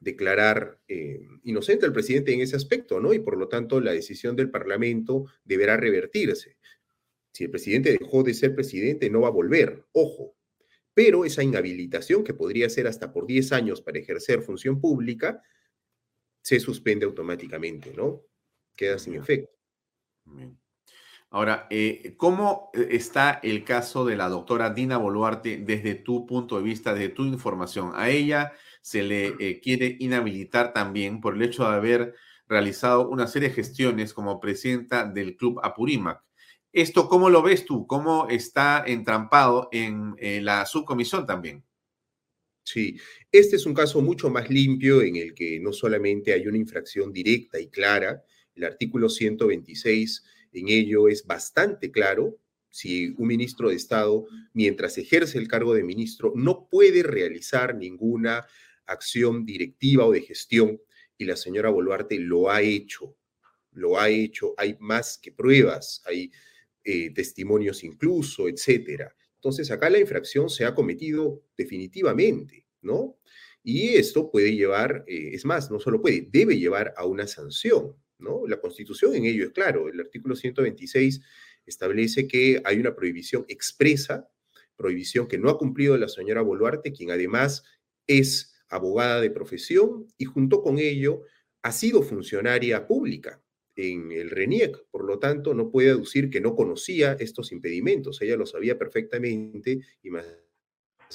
[0.02, 3.12] declarar eh, inocente al presidente en ese aspecto, ¿no?
[3.12, 6.56] Y por lo tanto la decisión del Parlamento deberá revertirse.
[7.32, 10.34] Si el presidente dejó de ser presidente, no va a volver, ojo.
[10.92, 15.42] Pero esa inhabilitación, que podría ser hasta por 10 años para ejercer función pública,
[16.42, 18.22] se suspende automáticamente, ¿no?
[18.76, 19.56] Queda sin efecto.
[21.30, 26.64] Ahora, eh, ¿cómo está el caso de la doctora Dina Boluarte desde tu punto de
[26.64, 27.92] vista, desde tu información?
[27.94, 28.52] A ella
[28.82, 32.14] se le eh, quiere inhabilitar también por el hecho de haber
[32.46, 36.22] realizado una serie de gestiones como presidenta del Club Apurímac.
[36.72, 37.86] ¿Esto cómo lo ves tú?
[37.86, 41.64] ¿Cómo está entrampado en eh, la subcomisión también?
[42.64, 42.98] Sí,
[43.30, 47.12] este es un caso mucho más limpio en el que no solamente hay una infracción
[47.12, 48.22] directa y clara,
[48.54, 52.38] el artículo 126 en ello es bastante claro,
[52.68, 58.46] si un ministro de Estado, mientras ejerce el cargo de ministro, no puede realizar ninguna
[58.86, 60.80] acción directiva o de gestión
[61.16, 63.16] y la señora Boluarte lo ha hecho,
[63.72, 66.30] lo ha hecho, hay más que pruebas, hay
[66.84, 69.14] eh, testimonios incluso, etcétera.
[69.36, 73.18] Entonces acá la infracción se ha cometido definitivamente, ¿no?
[73.62, 77.96] Y esto puede llevar, eh, es más, no solo puede, debe llevar a una sanción,
[78.18, 78.46] ¿no?
[78.46, 81.20] La Constitución en ello es claro, el artículo 126
[81.66, 84.28] establece que hay una prohibición expresa,
[84.76, 87.62] prohibición que no ha cumplido la señora Boluarte, quien además
[88.06, 91.22] es abogada de profesión y junto con ello
[91.62, 93.40] ha sido funcionaria pública.
[93.74, 98.36] en el RENIEC, por lo tanto no puede aducir que no conocía estos impedimentos, ella
[98.36, 100.26] lo sabía perfectamente y más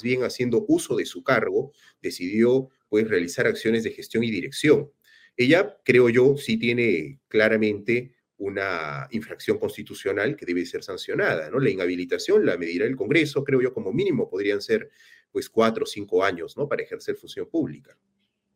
[0.02, 1.72] bien haciendo uso de su cargo,
[2.02, 4.90] decidió pues realizar acciones de gestión y dirección.
[5.36, 11.58] Ella, creo yo, sí tiene claramente una infracción constitucional que debe ser sancionada, ¿no?
[11.58, 14.90] La inhabilitación la medirá el Congreso, creo yo, como mínimo podrían ser
[15.38, 16.68] pues cuatro o cinco años, ¿no?
[16.68, 17.96] Para ejercer función pública.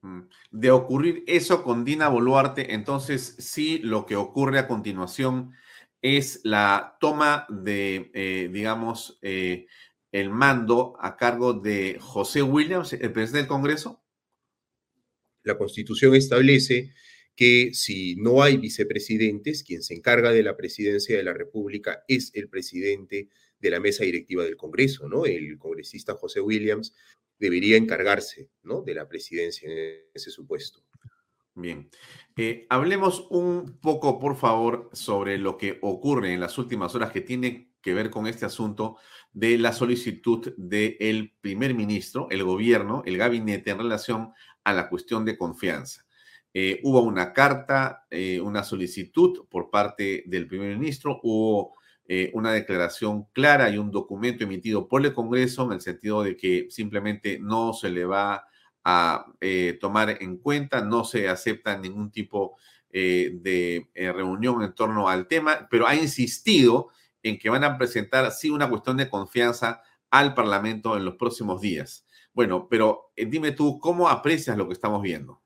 [0.00, 0.22] Mm.
[0.50, 5.52] De ocurrir eso con Dina Boluarte, entonces sí lo que ocurre a continuación
[6.00, 9.66] es la toma de, eh, digamos, eh,
[10.10, 14.02] el mando a cargo de José Williams, el presidente del Congreso.
[15.44, 16.94] La Constitución establece
[17.36, 22.32] que si no hay vicepresidentes, quien se encarga de la presidencia de la República es
[22.34, 23.28] el presidente
[23.62, 25.24] de la mesa directiva del Congreso, ¿no?
[25.24, 26.94] El congresista José Williams
[27.38, 28.82] debería encargarse, ¿no?
[28.82, 30.82] De la presidencia en ese supuesto.
[31.54, 31.88] Bien.
[32.36, 37.20] Eh, hablemos un poco, por favor, sobre lo que ocurre en las últimas horas que
[37.20, 38.96] tiene que ver con este asunto
[39.32, 44.32] de la solicitud del primer ministro, el gobierno, el gabinete en relación
[44.64, 46.04] a la cuestión de confianza.
[46.54, 51.76] Eh, hubo una carta, eh, una solicitud por parte del primer ministro, hubo
[52.06, 56.36] eh, una declaración clara y un documento emitido por el Congreso en el sentido de
[56.36, 58.46] que simplemente no se le va
[58.84, 59.26] a
[59.80, 62.56] tomar en cuenta, no se acepta ningún tipo
[62.90, 66.88] de reunión en torno al tema, pero ha insistido
[67.22, 71.60] en que van a presentar, sí, una cuestión de confianza al Parlamento en los próximos
[71.60, 72.04] días.
[72.32, 75.42] Bueno, pero dime tú, ¿cómo aprecias lo que estamos viendo?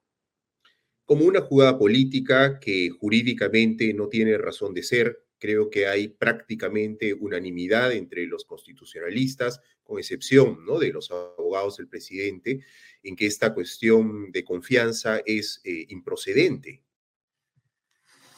[1.07, 5.23] como una jugada política que jurídicamente no tiene razón de ser.
[5.39, 10.79] Creo que hay prácticamente unanimidad entre los constitucionalistas, con excepción ¿no?
[10.79, 12.65] de los abogados del presidente,
[13.03, 16.83] en que esta cuestión de confianza es eh, improcedente.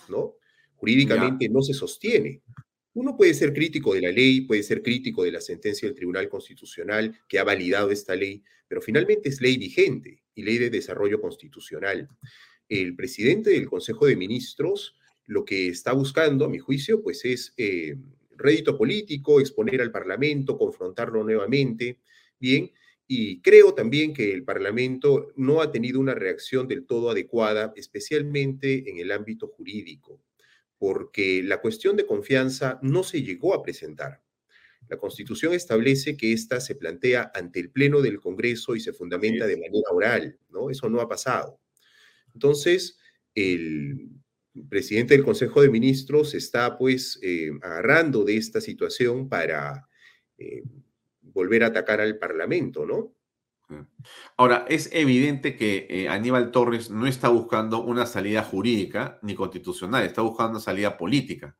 [0.09, 0.35] ¿no?
[0.77, 2.43] Jurídicamente no se sostiene.
[2.95, 6.29] Uno puede ser crítico de la ley, puede ser crítico de la sentencia del Tribunal
[6.29, 11.21] Constitucional que ha validado esta ley, pero finalmente es ley vigente y ley de desarrollo
[11.21, 12.09] constitucional
[12.69, 14.97] el presidente del Consejo de Ministros
[15.29, 17.97] lo que está buscando, a mi juicio, pues es eh,
[18.37, 21.99] rédito político, exponer al Parlamento, confrontarlo nuevamente,
[22.41, 22.73] bien,
[23.07, 28.91] y creo también que el Parlamento no ha tenido una reacción del todo adecuada, especialmente
[28.91, 30.19] en el ámbito jurídico,
[30.79, 34.23] porque la cuestión de confianza no se llegó a presentar.
[34.89, 39.47] La Constitución establece que ésta se plantea ante el Pleno del Congreso y se fundamenta
[39.47, 40.71] de manera oral, ¿no?
[40.71, 41.61] Eso no ha pasado.
[42.33, 42.99] Entonces,
[43.35, 44.09] el
[44.69, 49.89] presidente del Consejo de Ministros está pues eh, agarrando de esta situación para
[50.37, 50.63] eh,
[51.21, 53.15] volver a atacar al Parlamento, ¿no?
[54.39, 60.05] Ahora, es evidente que eh, Aníbal Torres no está buscando una salida jurídica ni constitucional,
[60.05, 61.55] está buscando una salida política.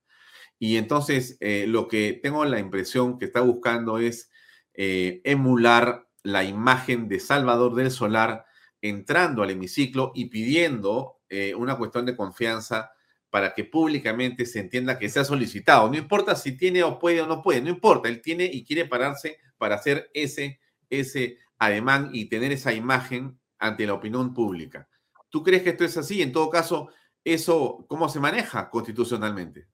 [0.59, 4.31] Y entonces, lo que tengo la impresión que está buscando es
[4.75, 8.45] emular la imagen de Salvador del Solar
[8.81, 12.93] entrando al hemiciclo y pidiendo eh, una cuestión de confianza
[13.31, 15.89] para que públicamente se entienda que se ha solicitado.
[15.91, 18.87] No importa si tiene o puede o no puede, no importa, él tiene y quiere
[18.87, 24.89] pararse para hacer ese, ese ademán y tener esa imagen ante la opinión pública.
[25.31, 26.23] ¿Tú crees que esto es así?
[26.23, 26.89] En todo caso,
[27.25, 29.67] ¿eso cómo se maneja constitucionalmente?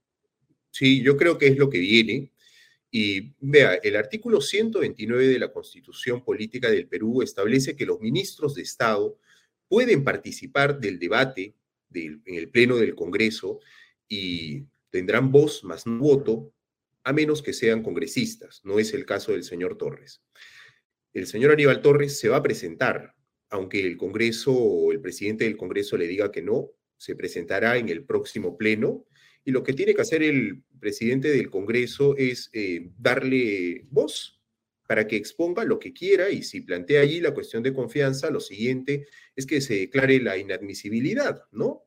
[0.70, 2.32] Sí, yo creo que es lo que viene.
[2.90, 8.55] Y vea, el artículo 129 de la Constitución Política del Perú establece que los ministros
[8.55, 9.18] de Estado
[9.74, 11.56] pueden participar del debate
[11.92, 13.59] en el Pleno del Congreso
[14.06, 16.52] y tendrán voz más no voto,
[17.02, 18.60] a menos que sean congresistas.
[18.62, 20.22] No es el caso del señor Torres.
[21.12, 23.16] El señor Aníbal Torres se va a presentar,
[23.51, 27.88] aunque el Congreso o el presidente del Congreso le diga que no, se presentará en
[27.88, 29.05] el próximo Pleno
[29.44, 34.40] y lo que tiene que hacer el presidente del Congreso es eh, darle voz
[34.86, 38.40] para que exponga lo que quiera y si plantea allí la cuestión de confianza, lo
[38.40, 41.85] siguiente es que se declare la inadmisibilidad, ¿no?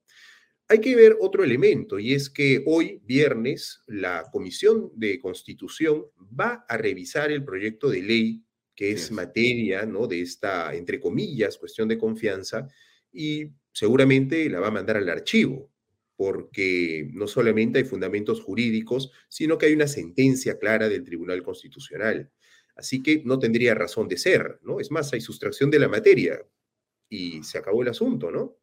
[0.69, 6.65] Hay que ver otro elemento y es que hoy, viernes, la Comisión de Constitución va
[6.67, 8.43] a revisar el proyecto de ley
[8.75, 10.07] que es materia, ¿no?
[10.07, 12.67] De esta, entre comillas, cuestión de confianza
[13.11, 15.71] y seguramente la va a mandar al archivo
[16.17, 22.31] porque no solamente hay fundamentos jurídicos, sino que hay una sentencia clara del Tribunal Constitucional.
[22.77, 24.79] Así que no tendría razón de ser, ¿no?
[24.79, 26.39] Es más, hay sustracción de la materia
[27.09, 28.55] y se acabó el asunto, ¿no?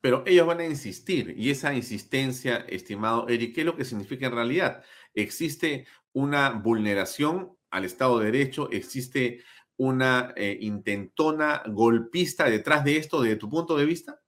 [0.00, 4.26] Pero ellos van a insistir, y esa insistencia, estimado Eric, ¿qué es lo que significa
[4.26, 4.84] en realidad?
[5.14, 8.70] ¿Existe una vulneración al Estado de Derecho?
[8.70, 9.42] ¿Existe
[9.76, 14.20] una eh, intentona golpista detrás de esto, desde tu punto de vista?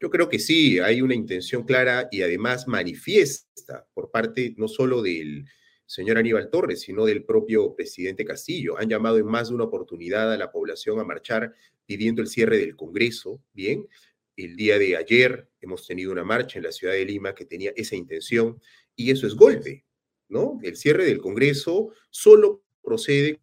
[0.00, 5.02] Yo creo que sí, hay una intención clara y además manifiesta por parte no solo
[5.02, 5.44] del
[5.88, 8.78] señor Aníbal Torres, sino del propio presidente Castillo.
[8.78, 11.54] Han llamado en más de una oportunidad a la población a marchar
[11.86, 13.88] pidiendo el cierre del Congreso, ¿bien?
[14.36, 17.72] El día de ayer hemos tenido una marcha en la ciudad de Lima que tenía
[17.74, 18.60] esa intención
[18.94, 19.86] y eso es golpe,
[20.28, 20.60] ¿no?
[20.62, 23.40] El cierre del Congreso solo procede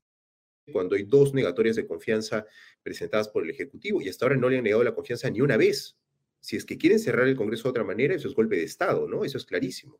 [0.71, 2.45] cuando hay dos negatorias de confianza
[2.83, 5.57] presentadas por el Ejecutivo y hasta ahora no le han negado la confianza ni una
[5.57, 5.97] vez.
[6.41, 9.07] Si es que quieren cerrar el Congreso de otra manera, eso es golpe de Estado,
[9.07, 9.25] ¿no?
[9.25, 9.99] Eso es clarísimo.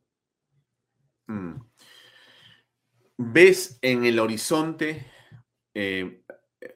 [1.26, 1.56] Mm.
[3.18, 5.06] ¿Ves en el horizonte
[5.72, 6.22] eh,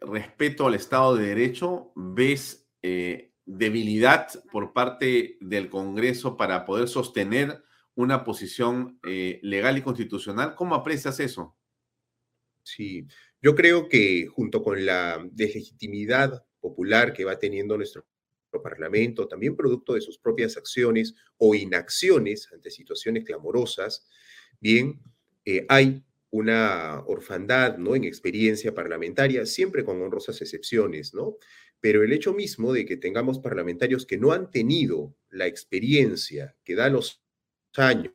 [0.01, 1.93] respeto al Estado de Derecho?
[1.95, 7.63] ¿Ves eh, debilidad por parte del Congreso para poder sostener
[7.95, 10.55] una posición eh, legal y constitucional?
[10.55, 11.59] ¿Cómo aprecias eso?
[12.63, 13.07] Sí,
[13.43, 18.07] yo creo que junto con la deslegitimidad popular que va teniendo nuestro
[18.63, 24.09] Parlamento, también producto de sus propias acciones o inacciones ante situaciones clamorosas,
[24.59, 25.01] bien,
[25.69, 27.97] hay una orfandad, ¿no?
[27.97, 31.37] En experiencia parlamentaria, siempre con honrosas excepciones, ¿no?
[31.81, 36.75] Pero el hecho mismo de que tengamos parlamentarios que no han tenido la experiencia que
[36.75, 37.23] da los
[37.77, 38.15] años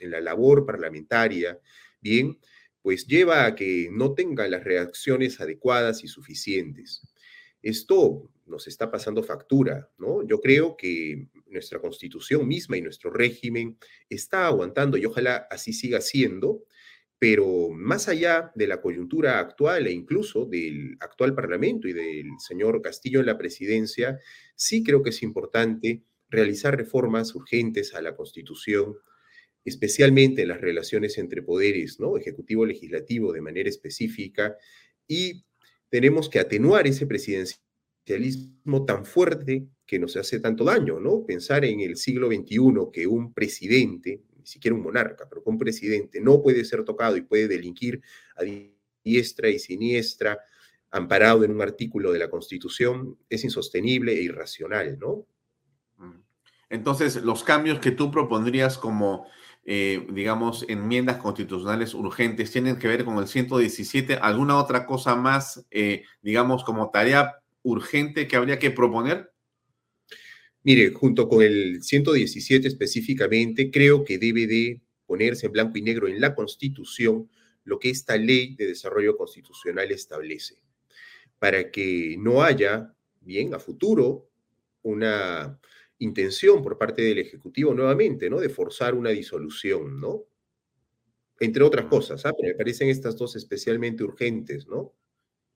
[0.00, 1.60] en la labor parlamentaria,
[2.00, 2.38] bien,
[2.82, 7.02] pues lleva a que no tenga las reacciones adecuadas y suficientes.
[7.62, 10.22] Esto nos está pasando factura, ¿no?
[10.26, 13.78] Yo creo que nuestra constitución misma y nuestro régimen
[14.10, 16.66] está aguantando y ojalá así siga siendo,
[17.24, 22.82] pero más allá de la coyuntura actual e incluso del actual Parlamento y del señor
[22.82, 24.20] Castillo en la presidencia,
[24.56, 28.96] sí creo que es importante realizar reformas urgentes a la Constitución,
[29.64, 32.18] especialmente en las relaciones entre poderes, ¿no?
[32.18, 34.58] Ejecutivo, legislativo, de manera específica,
[35.08, 35.46] y
[35.88, 41.24] tenemos que atenuar ese presidencialismo tan fuerte que nos hace tanto daño, ¿no?
[41.24, 42.58] Pensar en el siglo XXI
[42.92, 47.16] que un presidente, ni siquiera un monarca, pero que un presidente no puede ser tocado
[47.16, 48.02] y puede delinquir
[48.36, 48.42] a
[49.02, 50.38] diestra y siniestra,
[50.90, 55.26] amparado en un artículo de la Constitución, es insostenible e irracional, ¿no?
[55.96, 56.20] Mm.
[56.68, 59.26] Entonces, los cambios que tú propondrías como
[59.66, 64.16] eh, digamos, enmiendas constitucionales urgentes tienen que ver con el 117?
[64.16, 69.32] ¿Alguna otra cosa más, eh, digamos, como tarea urgente que habría que proponer?
[70.64, 76.08] Mire, junto con el 117 específicamente, creo que debe de ponerse en blanco y negro
[76.08, 77.28] en la Constitución
[77.64, 80.56] lo que esta ley de desarrollo constitucional establece,
[81.38, 84.30] para que no haya, bien, a futuro,
[84.82, 85.58] una
[85.98, 88.40] intención por parte del Ejecutivo nuevamente, ¿no?
[88.40, 90.24] De forzar una disolución, ¿no?
[91.40, 92.32] Entre otras cosas, ¿ah?
[92.38, 94.94] Pero me parecen estas dos especialmente urgentes, ¿no?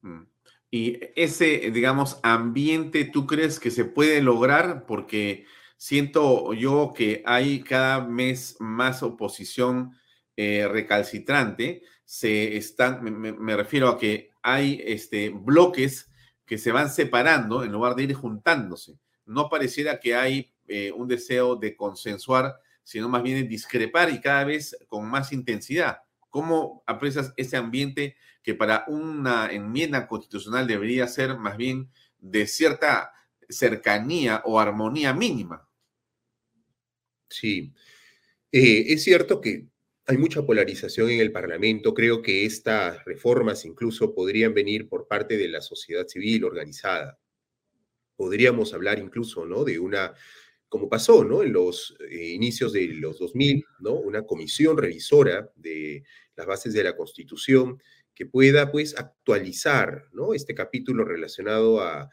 [0.03, 0.23] Mm.
[0.71, 4.85] Y ese, digamos, ambiente, ¿tú crees que se puede lograr?
[4.87, 5.47] Porque
[5.77, 9.93] siento yo que hay cada mes más oposición
[10.37, 11.83] eh, recalcitrante.
[12.05, 16.11] Se están, me, refiero a que hay este, bloques
[16.45, 21.07] que se van separando en lugar de ir juntándose no pareciera que hay eh, un
[21.07, 25.99] deseo de consensuar, sino más bien de discrepar y cada vez con más intensidad.
[26.31, 28.17] ¿Cómo aprecias ese ambiente
[28.49, 33.13] que para una enmienda constitucional debería ser más bien de cierta
[33.47, 35.69] cercanía o armonía mínima?
[37.29, 37.75] Sí,
[38.51, 39.67] eh, es cierto que
[40.07, 41.93] hay mucha polarización en el Parlamento.
[41.93, 47.19] Creo que estas reformas incluso podrían venir por parte de la sociedad civil organizada
[48.17, 49.63] podríamos hablar incluso, ¿no?
[49.63, 50.15] De una,
[50.71, 51.43] como pasó, ¿no?
[51.43, 53.93] En los eh, inicios de los 2000, ¿no?
[53.93, 56.03] Una comisión revisora de
[56.35, 57.79] las bases de la Constitución
[58.19, 60.35] que pueda, pues, actualizar, ¿no?
[60.35, 62.11] Este capítulo relacionado a,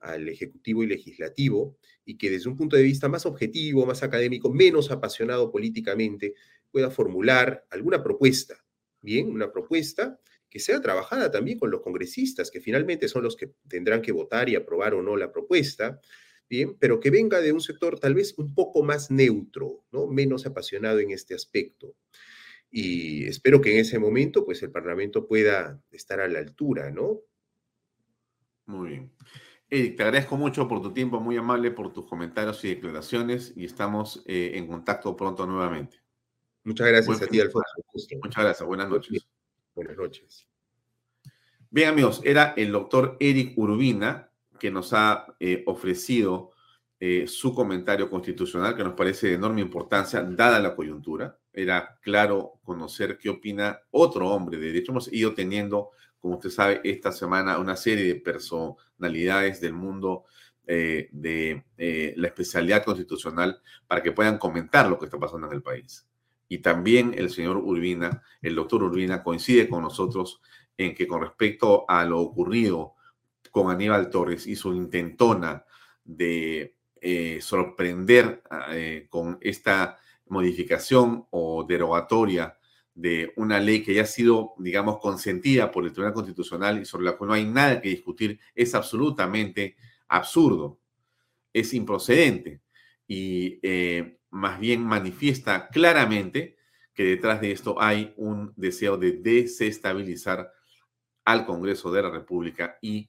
[0.00, 4.50] al Ejecutivo y Legislativo y que desde un punto de vista más objetivo, más académico,
[4.50, 6.32] menos apasionado políticamente,
[6.70, 8.64] pueda formular alguna propuesta,
[9.02, 9.28] ¿bien?
[9.28, 14.00] Una propuesta que sea trabajada también con los congresistas, que finalmente son los que tendrán
[14.00, 16.00] que votar y aprobar o no la propuesta,
[16.48, 20.06] bien, pero que venga de un sector tal vez un poco más neutro, ¿no?
[20.06, 21.94] Menos apasionado en este aspecto.
[22.70, 27.20] Y espero que en ese momento, pues, el Parlamento pueda estar a la altura, ¿no?
[28.66, 29.12] Muy bien.
[29.70, 33.64] Eric, te agradezco mucho por tu tiempo, muy amable por tus comentarios y declaraciones y
[33.66, 36.02] estamos eh, en contacto pronto nuevamente.
[36.64, 37.70] Muchas gracias a ti, Alfonso.
[38.22, 39.26] Muchas gracias, buenas noches.
[39.74, 40.46] Buenas noches.
[41.70, 46.50] Bien, amigos, era el doctor Eric Urbina que nos ha eh, ofrecido
[47.00, 51.38] eh, su comentario constitucional, que nos parece de enorme importancia, dada la coyuntura.
[51.52, 54.90] Era claro conocer qué opina otro hombre de derecho.
[54.90, 60.24] Hemos ido teniendo, como usted sabe, esta semana una serie de personalidades del mundo
[60.66, 65.54] eh, de eh, la especialidad constitucional para que puedan comentar lo que está pasando en
[65.54, 66.06] el país.
[66.48, 70.40] Y también el señor Urbina, el doctor Urbina, coincide con nosotros
[70.76, 72.94] en que con respecto a lo ocurrido
[73.50, 75.64] con Aníbal Torres y su intentona
[76.04, 78.42] de eh, sorprender
[79.08, 82.58] con esta modificación o derogatoria
[82.98, 87.04] de una ley que ya ha sido, digamos, consentida por el Tribunal Constitucional y sobre
[87.04, 89.76] la cual no hay nada que discutir, es absolutamente
[90.08, 90.80] absurdo,
[91.52, 92.60] es improcedente
[93.06, 96.56] y eh, más bien manifiesta claramente
[96.92, 100.50] que detrás de esto hay un deseo de desestabilizar
[101.24, 103.08] al Congreso de la República y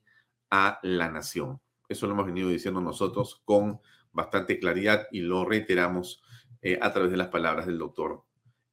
[0.51, 1.59] a la nación.
[1.89, 6.21] Eso lo hemos venido diciendo nosotros con bastante claridad y lo reiteramos
[6.61, 8.23] eh, a través de las palabras del doctor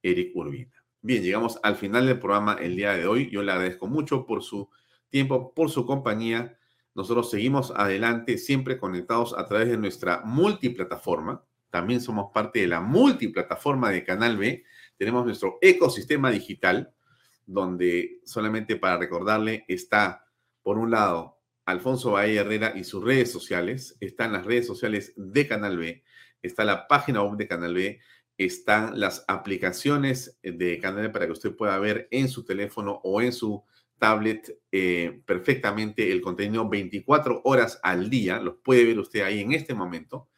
[0.03, 0.71] Eric Urbina.
[1.01, 3.29] Bien, llegamos al final del programa el día de hoy.
[3.31, 4.69] Yo le agradezco mucho por su
[5.09, 6.59] tiempo, por su compañía.
[6.93, 11.43] Nosotros seguimos adelante, siempre conectados a través de nuestra multiplataforma.
[11.71, 14.63] También somos parte de la multiplataforma de Canal B.
[14.97, 16.93] Tenemos nuestro ecosistema digital,
[17.45, 20.25] donde solamente para recordarle está,
[20.61, 21.36] por un lado,
[21.67, 23.95] Alfonso Bahía Herrera y sus redes sociales.
[23.99, 26.03] Están las redes sociales de Canal B.
[26.41, 27.99] Está la página web de Canal B
[28.37, 33.33] están las aplicaciones de Canal para que usted pueda ver en su teléfono o en
[33.33, 33.63] su
[33.97, 38.39] tablet eh, perfectamente el contenido 24 horas al día.
[38.39, 40.29] Los puede ver usted ahí en este momento.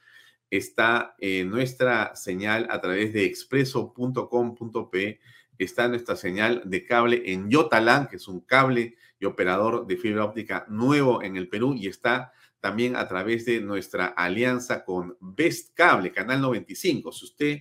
[0.50, 1.16] Está
[1.46, 5.20] nuestra señal a través de expreso.com.p.
[5.60, 10.26] Está nuestra señal de cable en Yotalán, que es un cable y operador de fibra
[10.26, 11.76] óptica nuevo en el Perú.
[11.76, 17.12] Y está también a través de nuestra alianza con Best Cable, Canal 95.
[17.12, 17.60] Si usted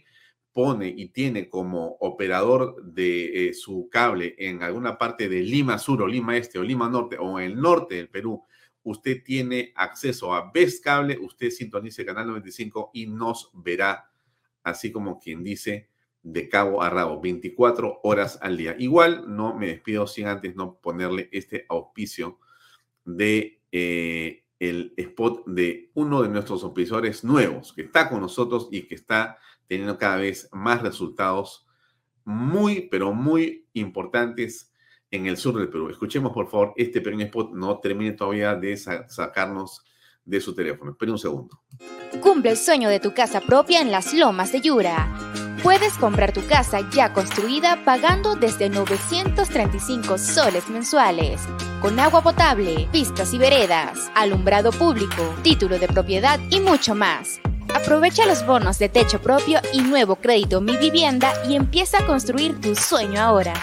[0.52, 6.02] pone y tiene como operador de eh, su cable en alguna parte de Lima Sur
[6.02, 8.44] o Lima Este o Lima Norte o en el norte del Perú,
[8.82, 14.10] usted tiene acceso a Best Cable, usted sintonice canal 95 y nos verá,
[14.62, 15.90] así como quien dice,
[16.32, 18.76] de cabo a rabo, 24 horas al día.
[18.78, 22.38] Igual no me despido sin antes no ponerle este auspicio
[23.04, 28.82] de eh, el spot de uno de nuestros auspiciadores nuevos que está con nosotros y
[28.82, 31.66] que está teniendo cada vez más resultados
[32.24, 34.70] muy, pero muy importantes
[35.10, 35.88] en el sur del Perú.
[35.88, 37.52] Escuchemos, por favor, este pequeño spot.
[37.54, 39.82] No termine todavía de sacarnos
[40.26, 40.90] de su teléfono.
[40.90, 41.62] Espere un segundo.
[42.20, 45.47] Cumple el sueño de tu casa propia en las lomas de Yura.
[45.62, 51.40] Puedes comprar tu casa ya construida pagando desde 935 soles mensuales,
[51.82, 57.40] con agua potable, pistas y veredas, alumbrado público, título de propiedad y mucho más.
[57.74, 62.60] Aprovecha los bonos de techo propio y nuevo crédito Mi Vivienda y empieza a construir
[62.60, 63.54] tu sueño ahora.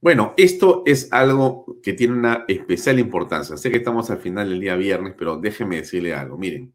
[0.00, 3.58] Bueno, esto es algo que tiene una especial importancia.
[3.58, 6.38] Sé que estamos al final del día viernes, pero déjenme decirle algo.
[6.38, 6.72] Miren,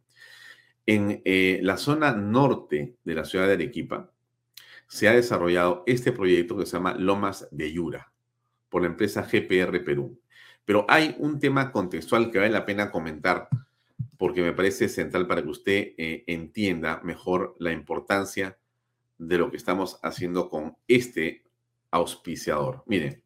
[0.88, 4.10] en eh, la zona norte de la ciudad de Arequipa
[4.88, 8.12] se ha desarrollado este proyecto que se llama Lomas de Yura
[8.70, 10.20] por la empresa GPR Perú.
[10.66, 13.50] Pero hay un tema contextual que vale la pena comentar
[14.18, 18.58] porque me parece central para que usted eh, entienda mejor la importancia
[19.18, 21.44] de lo que estamos haciendo con este
[21.92, 22.84] auspiciador.
[22.88, 23.22] Miren,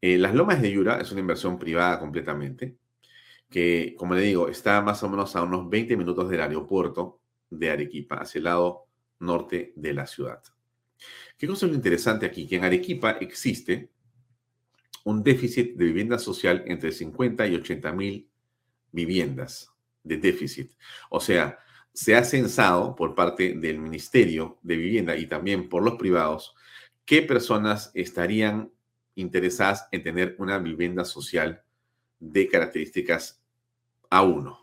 [0.00, 2.76] eh, las Lomas de Yura es una inversión privada completamente,
[3.52, 7.20] que, como le digo, está más o menos a unos 20 minutos del aeropuerto
[7.50, 8.86] de Arequipa, hacia el lado
[9.20, 10.42] norte de la ciudad.
[11.38, 12.46] ¿Qué cosa es lo interesante aquí?
[12.48, 13.90] Que en Arequipa existe
[15.04, 18.28] un déficit de vivienda social entre 50 y 80 mil
[18.90, 19.70] viviendas
[20.02, 20.72] de déficit.
[21.10, 21.58] O sea,
[21.92, 26.54] se ha censado por parte del Ministerio de Vivienda y también por los privados
[27.04, 28.72] qué personas estarían
[29.14, 31.62] interesadas en tener una vivienda social
[32.18, 33.41] de características
[34.12, 34.58] A1.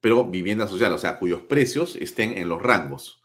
[0.00, 3.22] Pero vivienda social, o sea, cuyos precios estén en los rangos.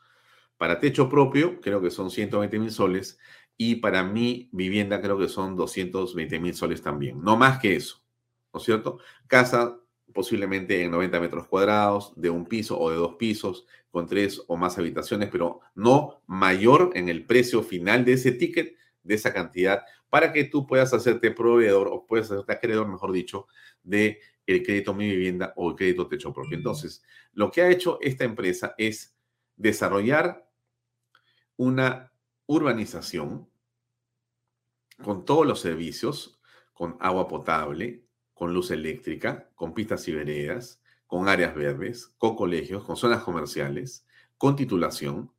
[0.57, 3.19] Para techo propio, creo que son 120 mil soles.
[3.57, 7.22] Y para mi vivienda, creo que son 220 mil soles también.
[7.22, 8.01] No más que eso.
[8.53, 8.99] ¿No es cierto?
[9.27, 9.77] Casa
[10.14, 14.55] posiblemente en 90 metros cuadrados, de un piso o de dos pisos, con tres o
[14.55, 19.84] más habitaciones, pero no mayor en el precio final de ese ticket, de esa cantidad,
[20.09, 23.47] para que tú puedas hacerte proveedor o puedas hacerte acreedor, mejor dicho,
[23.84, 26.57] de el crédito Mi Vivienda o el crédito Techo Propio.
[26.57, 27.03] Entonces,
[27.33, 29.15] lo que ha hecho esta empresa es
[29.55, 30.49] desarrollar
[31.57, 32.11] una
[32.47, 33.49] urbanización
[35.03, 36.39] con todos los servicios,
[36.73, 38.03] con agua potable,
[38.33, 44.05] con luz eléctrica, con pistas y veredas, con áreas verdes, con colegios, con zonas comerciales,
[44.37, 45.31] con titulación,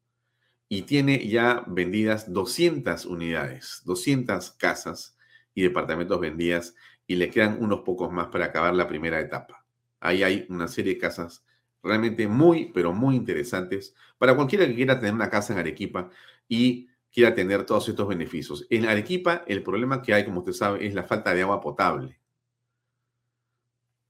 [0.68, 5.16] y tiene ya vendidas 200 unidades, 200 casas
[5.54, 6.74] y departamentos vendidas,
[7.08, 9.64] y le quedan unos pocos más para acabar la primera etapa.
[9.98, 11.42] Ahí hay una serie de casas
[11.82, 16.10] realmente muy, pero muy interesantes para cualquiera que quiera tener una casa en Arequipa
[16.46, 18.66] y quiera tener todos estos beneficios.
[18.68, 22.20] En Arequipa, el problema que hay, como usted sabe, es la falta de agua potable.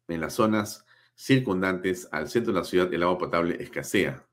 [0.08, 0.84] En las zonas
[1.14, 4.26] circundantes al centro de la ciudad, el agua potable escasea.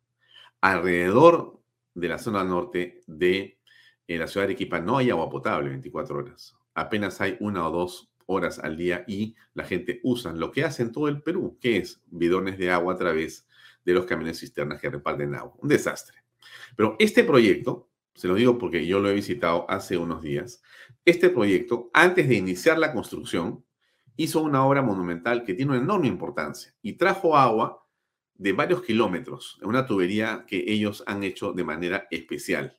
[0.60, 1.62] Alrededor
[1.94, 3.60] de la zona norte de
[4.08, 6.56] eh, la ciudad de Arequipa no hay agua potable 24 horas.
[6.74, 10.84] Apenas hay una o dos horas al día y la gente usa lo que hace
[10.84, 13.48] en todo el Perú, que es bidones de agua a través
[13.84, 15.54] de los camiones cisternas que reparten agua.
[15.60, 16.24] Un desastre.
[16.76, 20.62] Pero este proyecto, se lo digo porque yo lo he visitado hace unos días,
[21.04, 23.64] este proyecto, antes de iniciar la construcción,
[24.16, 27.86] hizo una obra monumental que tiene una enorme importancia y trajo agua
[28.38, 32.78] de varios kilómetros una tubería que ellos han hecho de manera especial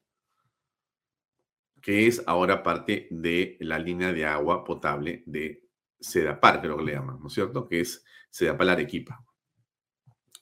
[1.87, 5.63] que es ahora parte de la línea de agua potable de
[6.01, 7.69] Sedapar, creo que le llaman, ¿no es cierto?
[7.69, 9.25] Que es Sedapal Arequipa.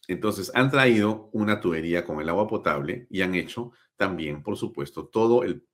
[0.08, 5.08] Entonces, han traído una tubería con el agua potable y han hecho también, por supuesto,
[5.08, 5.66] todo el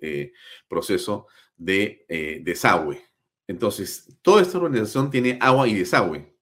[0.00, 0.32] eh,
[0.66, 1.26] proceso
[1.58, 3.04] de eh, desagüe.
[3.46, 6.38] Entonces, toda esta organización tiene agua y desagüe,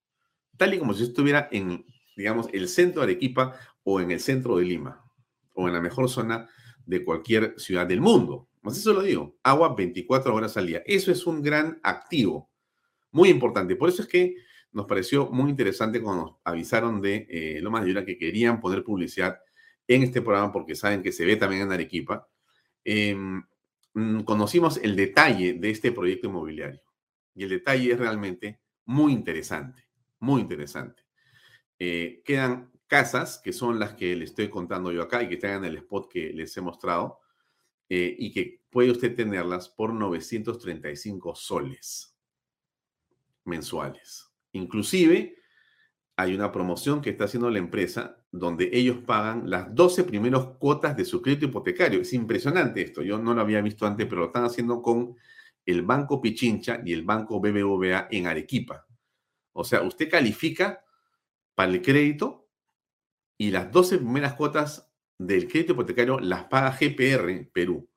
[0.57, 1.85] tal y como si estuviera en,
[2.17, 5.05] digamos, el centro de Arequipa o en el centro de Lima,
[5.55, 6.49] o en la mejor zona
[6.87, 8.49] de cualquier ciudad del mundo.
[8.63, 10.83] Más eso lo digo, agua 24 horas al día.
[10.87, 12.51] Eso es un gran activo,
[13.11, 13.77] muy importante.
[13.77, 14.37] Por eso es que
[14.73, 18.83] nos pareció muy interesante cuando nos avisaron de eh, Lomas de Yura que querían poner
[18.83, 19.39] publicidad
[19.87, 22.29] en este programa porque saben que se ve también en Arequipa.
[22.85, 23.43] Em,
[23.95, 26.83] mm, conocimos el detalle de este proyecto inmobiliario
[27.35, 29.85] y el detalle es realmente muy interesante,
[30.19, 31.03] muy interesante.
[31.79, 35.65] Eh, quedan casas que son las que les estoy contando yo acá y que están
[35.65, 37.21] en el spot que les he mostrado
[37.89, 42.17] eh, y que puede usted tenerlas por 935 soles
[43.45, 44.31] mensuales.
[44.53, 45.37] Inclusive
[46.17, 50.97] hay una promoción que está haciendo la empresa donde ellos pagan las 12 primeras cuotas
[50.97, 52.01] de su crédito hipotecario.
[52.01, 55.17] Es impresionante esto, yo no lo había visto antes, pero lo están haciendo con
[55.65, 58.87] el Banco Pichincha y el Banco BBVA en Arequipa.
[59.53, 60.85] O sea, usted califica
[61.55, 62.46] para el crédito
[63.39, 67.89] y las 12 primeras cuotas del crédito hipotecario las paga GPR Perú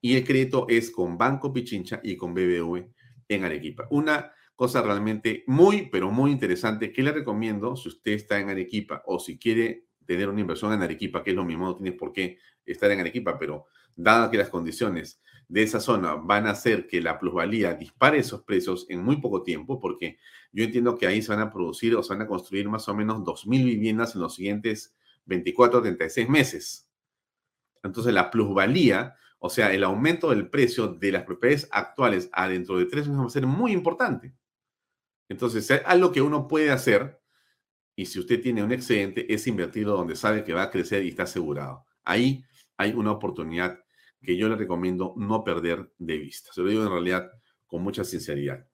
[0.00, 2.86] y el crédito es con Banco Pichincha y con BBV
[3.28, 3.86] en Arequipa.
[3.90, 9.02] Una cosa realmente muy, pero muy interesante que le recomiendo si usted está en Arequipa
[9.06, 12.12] o si quiere tener una inversión en Arequipa, que es lo mismo, no tiene por
[12.12, 16.86] qué estar en Arequipa, pero dada que las condiciones de esa zona van a hacer
[16.86, 20.18] que la plusvalía dispare esos precios en muy poco tiempo, porque
[20.52, 22.94] yo entiendo que ahí se van a producir o se van a construir más o
[22.94, 24.96] menos 2.000 viviendas en los siguientes
[25.26, 26.88] 24 a 36 meses.
[27.82, 32.78] Entonces, la plusvalía, o sea, el aumento del precio de las propiedades actuales a dentro
[32.78, 34.34] de tres meses va a ser muy importante.
[35.28, 37.20] Entonces, algo que uno puede hacer,
[37.94, 41.08] y si usted tiene un excedente, es invertirlo donde sabe que va a crecer y
[41.08, 41.84] está asegurado.
[42.04, 42.44] Ahí
[42.76, 43.85] hay una oportunidad
[44.26, 46.52] que yo le recomiendo no perder de vista.
[46.52, 47.30] Se lo digo en realidad
[47.66, 48.66] con mucha sinceridad.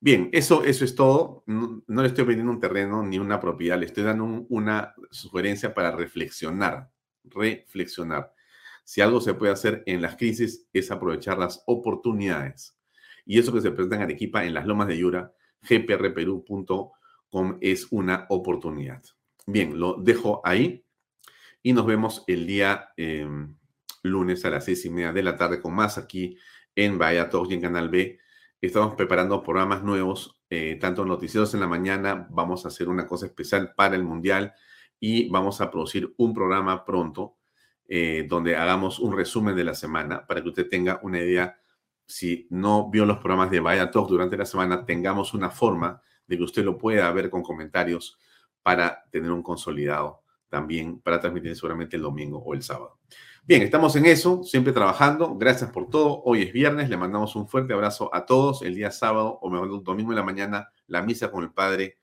[0.00, 1.42] Bien, eso, eso es todo.
[1.46, 5.90] No, le estoy vendiendo un terreno ni una propiedad, le estoy dando una sugerencia para
[5.90, 6.90] reflexionar,
[7.24, 8.32] reflexionar.
[8.84, 12.78] Si algo se puede hacer en las crisis es aprovechar las oportunidades.
[13.26, 15.32] Y eso que se presenta en Arequipa, en las lomas de Yura,
[15.68, 19.02] gprperú.com es una oportunidad.
[19.46, 20.84] Bien, lo dejo ahí
[21.62, 23.57] y nos vemos el día em,
[24.02, 26.36] lunes a las seis y media de la tarde con más aquí
[26.74, 28.18] en Vaya Talks y en Canal B
[28.60, 33.26] Estamos preparando programas nuevos, eh, tanto noticieros en la mañana, vamos a hacer una cosa
[33.26, 34.52] especial para el Mundial
[34.98, 37.36] y vamos a producir un programa pronto
[37.86, 41.56] eh, donde hagamos un resumen de la semana para que usted tenga una idea.
[42.04, 46.36] Si no vio los programas de Vaya Talk durante la semana, tengamos una forma de
[46.36, 48.18] que usted lo pueda ver con comentarios
[48.60, 52.98] para tener un consolidado también para transmitir seguramente el domingo o el sábado.
[53.48, 55.34] Bien, estamos en eso, siempre trabajando.
[55.38, 56.20] Gracias por todo.
[56.26, 58.60] Hoy es viernes, le mandamos un fuerte abrazo a todos.
[58.60, 61.96] El día sábado o mejor domingo en la mañana, la misa con el padre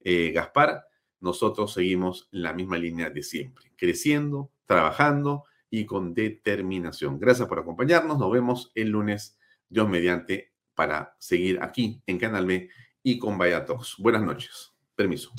[0.00, 0.88] eh, Gaspar.
[1.20, 7.20] Nosotros seguimos en la misma línea de siempre, creciendo, trabajando y con determinación.
[7.20, 8.18] Gracias por acompañarnos.
[8.18, 9.38] Nos vemos el lunes,
[9.68, 12.70] Dios mediante, para seguir aquí en Canal B
[13.04, 13.64] y con Vaya
[13.98, 14.72] Buenas noches.
[14.96, 15.30] Permiso.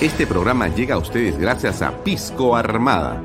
[0.00, 3.24] Este programa llega a ustedes gracias a Pisco Armada